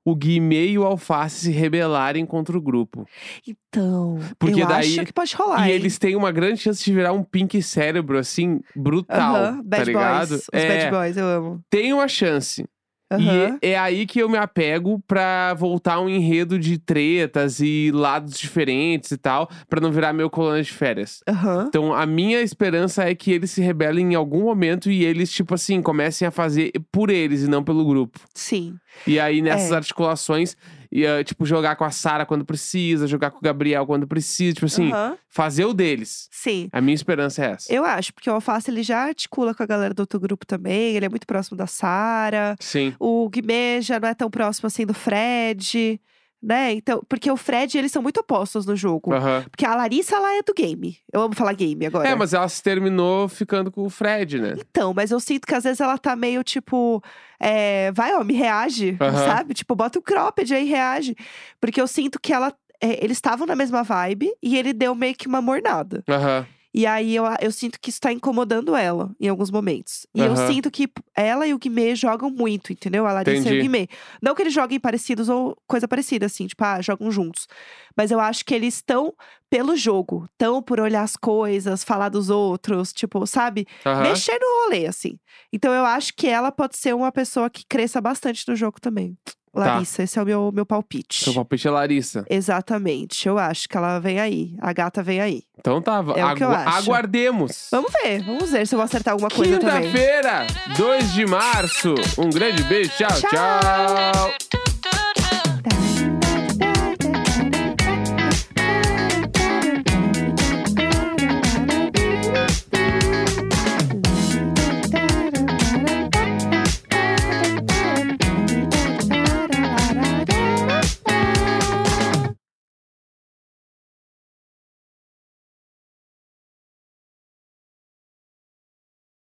o 0.05 0.15
Guimê 0.17 0.69
e 0.69 0.79
o 0.79 0.85
Alface 0.85 1.37
se 1.41 1.51
rebelarem 1.53 2.25
contra 2.25 2.57
o 2.57 2.61
grupo. 2.61 3.07
Então, 3.47 4.19
Porque 4.39 4.63
eu 4.63 4.67
daí- 4.67 4.99
acho 4.99 5.05
que 5.05 5.13
pode 5.13 5.37
rolar. 5.37 5.69
e 5.69 5.71
hein? 5.71 5.77
eles 5.77 5.99
têm 5.99 6.17
uma 6.17 6.33
grande 6.33 6.61
chance 6.61 6.83
de 6.83 6.93
virar 6.95 7.13
um 7.13 7.23
pink 7.23 7.61
cérebro, 7.63 8.19
assim, 8.19 8.61
brutal. 8.75 9.35
Tá 9.35 9.63
Bad 9.65 9.85
ligado? 9.85 10.29
Boys. 10.31 10.43
Os 10.43 10.49
é, 10.53 10.69
Bad 10.87 10.91
Boys, 10.97 11.17
eu 11.17 11.27
amo. 11.27 11.61
tem 11.71 11.93
uma 11.93 12.09
chance. 12.09 12.65
Aham. 13.11 13.59
E 13.63 13.69
é 13.69 13.79
aí 13.79 14.05
que 14.07 14.21
eu 14.21 14.29
me 14.29 14.37
apego 14.37 15.03
pra 15.07 15.55
voltar 15.55 15.99
um 16.01 16.09
enredo 16.09 16.59
de 16.59 16.77
tretas 16.79 17.59
e 17.61 17.91
lados 17.93 18.39
diferentes 18.39 19.11
e 19.11 19.17
tal, 19.17 19.49
pra 19.69 19.81
não 19.81 19.91
virar 19.91 20.13
meu 20.13 20.29
coluna 20.29 20.63
de 20.63 20.71
férias. 20.71 21.21
Aham. 21.27 21.67
Então, 21.69 21.95
a 21.95 22.05
minha 22.05 22.41
esperança 22.43 23.05
é 23.09 23.15
que 23.15 23.33
eles 23.33 23.51
se 23.51 23.63
rebelem 23.63 24.13
em 24.13 24.15
algum 24.15 24.43
momento 24.43 24.91
e 24.91 25.05
eles, 25.05 25.31
tipo 25.33 25.55
assim, 25.55 25.81
comecem 25.81 26.29
a 26.29 26.31
fazer 26.31 26.71
por 26.93 27.09
eles 27.09 27.43
e 27.45 27.49
não 27.49 27.65
pelo 27.65 27.85
grupo. 27.87 28.21
Sim. 28.35 28.75
E 29.07 29.19
aí, 29.19 29.41
nessas 29.41 29.73
É. 29.73 29.77
articulações, 29.77 30.57
e, 30.91 31.07
ah, 31.07 31.23
tipo, 31.23 31.45
jogar 31.45 31.77
com 31.77 31.85
a 31.85 31.91
Sara 31.91 32.25
quando 32.25 32.45
precisa, 32.45 33.07
jogar 33.07 33.31
com 33.31 33.39
o 33.39 33.43
Gabriel 33.43 33.87
quando 33.87 34.07
precisa, 34.07 34.55
tipo 34.55 34.67
assim, 34.67 34.91
Aham. 34.91 35.17
fazer 35.29 35.65
o 35.65 35.75
deles. 35.75 36.29
Sim. 36.31 36.69
A 36.73 36.81
minha 36.81 36.95
esperança 36.95 37.45
é 37.45 37.51
essa. 37.51 37.73
Eu 37.73 37.85
acho, 37.85 38.13
porque 38.15 38.29
o 38.31 38.33
Alface 38.35 38.71
ele 38.71 38.83
já 38.83 39.05
articula 39.05 39.55
com 39.55 39.63
a 39.63 39.67
galera 39.67 39.93
do 39.95 40.01
outro 40.01 40.19
grupo 40.19 40.47
também. 40.47 40.97
Ele 40.97 41.07
é 41.07 41.09
muito 41.09 41.27
próximo 41.27 41.57
da 41.57 41.67
Sara. 41.67 42.57
Sim. 42.61 42.95
O 42.99 43.29
Guimê 43.29 43.81
já 43.81 44.01
não 44.01 44.09
é 44.09 44.15
tão 44.15 44.31
próximo 44.31 44.67
assim 44.67 44.87
do 44.87 44.95
Fred, 44.95 46.01
né? 46.43 46.73
Então, 46.73 47.03
porque 47.09 47.31
o 47.31 47.37
Fred 47.37 47.77
e 47.77 47.79
eles 47.79 47.91
são 47.93 48.01
muito 48.03 48.21
opostos 48.21 48.65
no 48.65 48.77
jogo. 48.77 49.13
Aham. 49.13 49.45
Porque 49.51 49.67
a 49.67 49.75
Larissa, 49.75 50.17
ela 50.17 50.35
é 50.37 50.43
do 50.43 50.55
game. 50.55 50.99
Eu 51.13 51.23
amo 51.23 51.35
falar 51.35 51.53
game 51.55 51.85
agora. 51.87 52.09
É, 52.09 52.15
mas 52.15 52.33
ela 52.33 52.49
se 52.49 52.63
terminou 52.63 53.29
ficando 53.29 53.71
com 53.71 53.83
o 53.85 53.91
Fred, 53.91 54.41
né? 54.41 54.55
Então, 54.59 54.95
mas 54.95 55.11
eu 55.11 55.19
sinto 55.21 55.47
que 55.47 55.55
às 55.55 55.65
vezes 55.65 55.81
ela 55.81 55.99
tá 55.99 56.15
meio 56.15 56.43
tipo. 56.45 57.03
é, 57.41 57.91
vai, 57.93 58.15
ó, 58.15 58.23
me 58.23 58.35
reage, 58.35 58.97
Aham. 59.01 59.25
sabe? 59.27 59.55
Tipo, 59.55 59.75
bota 59.75 59.99
o 59.99 60.03
cropped 60.03 60.55
aí, 60.55 60.65
reage. 60.65 61.17
Porque 61.61 61.81
eu 61.81 61.87
sinto 61.87 62.21
que 62.21 62.33
ela. 62.33 62.53
é, 62.81 63.05
eles 63.05 63.17
estavam 63.17 63.47
na 63.47 63.57
mesma 63.57 63.83
vibe 63.83 64.31
e 64.43 64.57
ele 64.57 64.73
deu 64.73 64.95
meio 64.95 65.15
que 65.15 65.27
uma 65.27 65.43
mornada. 65.43 66.05
Aham. 66.09 66.47
E 66.73 66.87
aí 66.87 67.17
eu, 67.17 67.25
eu 67.41 67.51
sinto 67.51 67.79
que 67.81 67.91
isso 67.91 68.01
tá 68.01 68.13
incomodando 68.13 68.77
ela 68.77 69.11
em 69.19 69.29
alguns 69.29 69.51
momentos. 69.51 70.07
E 70.15 70.21
eu 70.21 70.33
Aham. 70.33 70.47
sinto 70.53 70.71
que 70.71 70.89
ela 71.17 71.47
e 71.47 71.55
o 71.55 71.59
Guimê 71.59 71.97
jogam 71.97 72.31
muito, 72.31 72.73
entendeu? 72.73 73.07
A 73.07 73.13
Larissa 73.13 73.37
e 73.39 73.41
Entendi. 73.43 73.59
o 73.59 73.63
Guimê. 73.63 73.89
Não 74.23 74.35
que 74.35 74.43
eles 74.43 74.53
joguem 74.53 74.79
parecidos 74.79 75.29
ou 75.29 75.57
coisa 75.67 75.89
parecida, 75.89 76.27
assim, 76.27 76.47
tipo, 76.47 76.63
ah, 76.63 76.81
jogam 76.83 77.11
juntos. 77.11 77.49
Mas 77.97 78.11
eu 78.11 78.21
acho 78.21 78.45
que 78.45 78.55
eles 78.55 78.75
estão 78.75 79.15
pelo 79.51 79.75
jogo, 79.77 80.27
estão 80.31 80.63
por 80.63 80.79
olhar 80.79 81.03
as 81.03 81.17
coisas, 81.17 81.83
falar 81.83 82.11
dos 82.11 82.29
outros, 82.29 82.93
tipo, 82.93 83.27
sabe? 83.27 83.67
Aham. 83.87 84.03
Mexer 84.03 84.39
no 84.39 84.65
rolê, 84.65 84.87
assim. 84.87 85.19
Então 85.53 85.73
eu 85.73 85.85
acho 85.85 86.13
que 86.15 86.27
ela 86.29 86.53
pode 86.53 86.77
ser 86.77 86.95
uma 86.95 87.11
pessoa 87.11 87.49
que 87.49 87.65
cresça 87.67 88.01
bastante 88.01 88.47
no 88.47 88.55
jogo 88.55 88.79
também. 88.81 89.17
Larissa, 89.59 90.03
esse 90.03 90.19
é 90.19 90.23
o 90.23 90.27
meu, 90.27 90.51
meu 90.53 90.65
palpite. 90.67 91.23
Seu 91.25 91.35
palpite 91.35 91.67
é 91.67 91.71
Larissa. 91.71 92.25
Exatamente, 92.29 93.27
eu 93.29 93.39
acho 93.39 93.69
que 93.69 93.77
ela 93.77 93.99
vem 93.99 94.19
aí. 94.21 94.55
A 94.61 94.73
gata 94.73 95.03
vem 95.03 95.21
aí. 95.21 95.43
Então 95.59 95.83
tá, 95.83 96.03
É 96.15 96.23
agu- 96.23 96.45
aguardemos. 96.45 97.69
Vamos 97.71 97.91
ver, 98.03 98.23
vamos 98.23 98.51
ver 98.51 98.67
se 98.67 98.75
eu 98.75 98.79
vou 98.79 98.85
acertar 98.85 99.13
alguma 99.13 99.31
coisa 99.31 99.59
também. 99.59 99.83
Quinta-feira, 99.91 100.47
2 100.77 101.13
de 101.13 101.27
março. 101.27 101.95
Um 102.17 102.31
grande 102.31 102.63
beijo. 102.65 102.91
tchau. 102.97 103.09
Tchau. 103.09 103.31
tchau. 103.31 104.48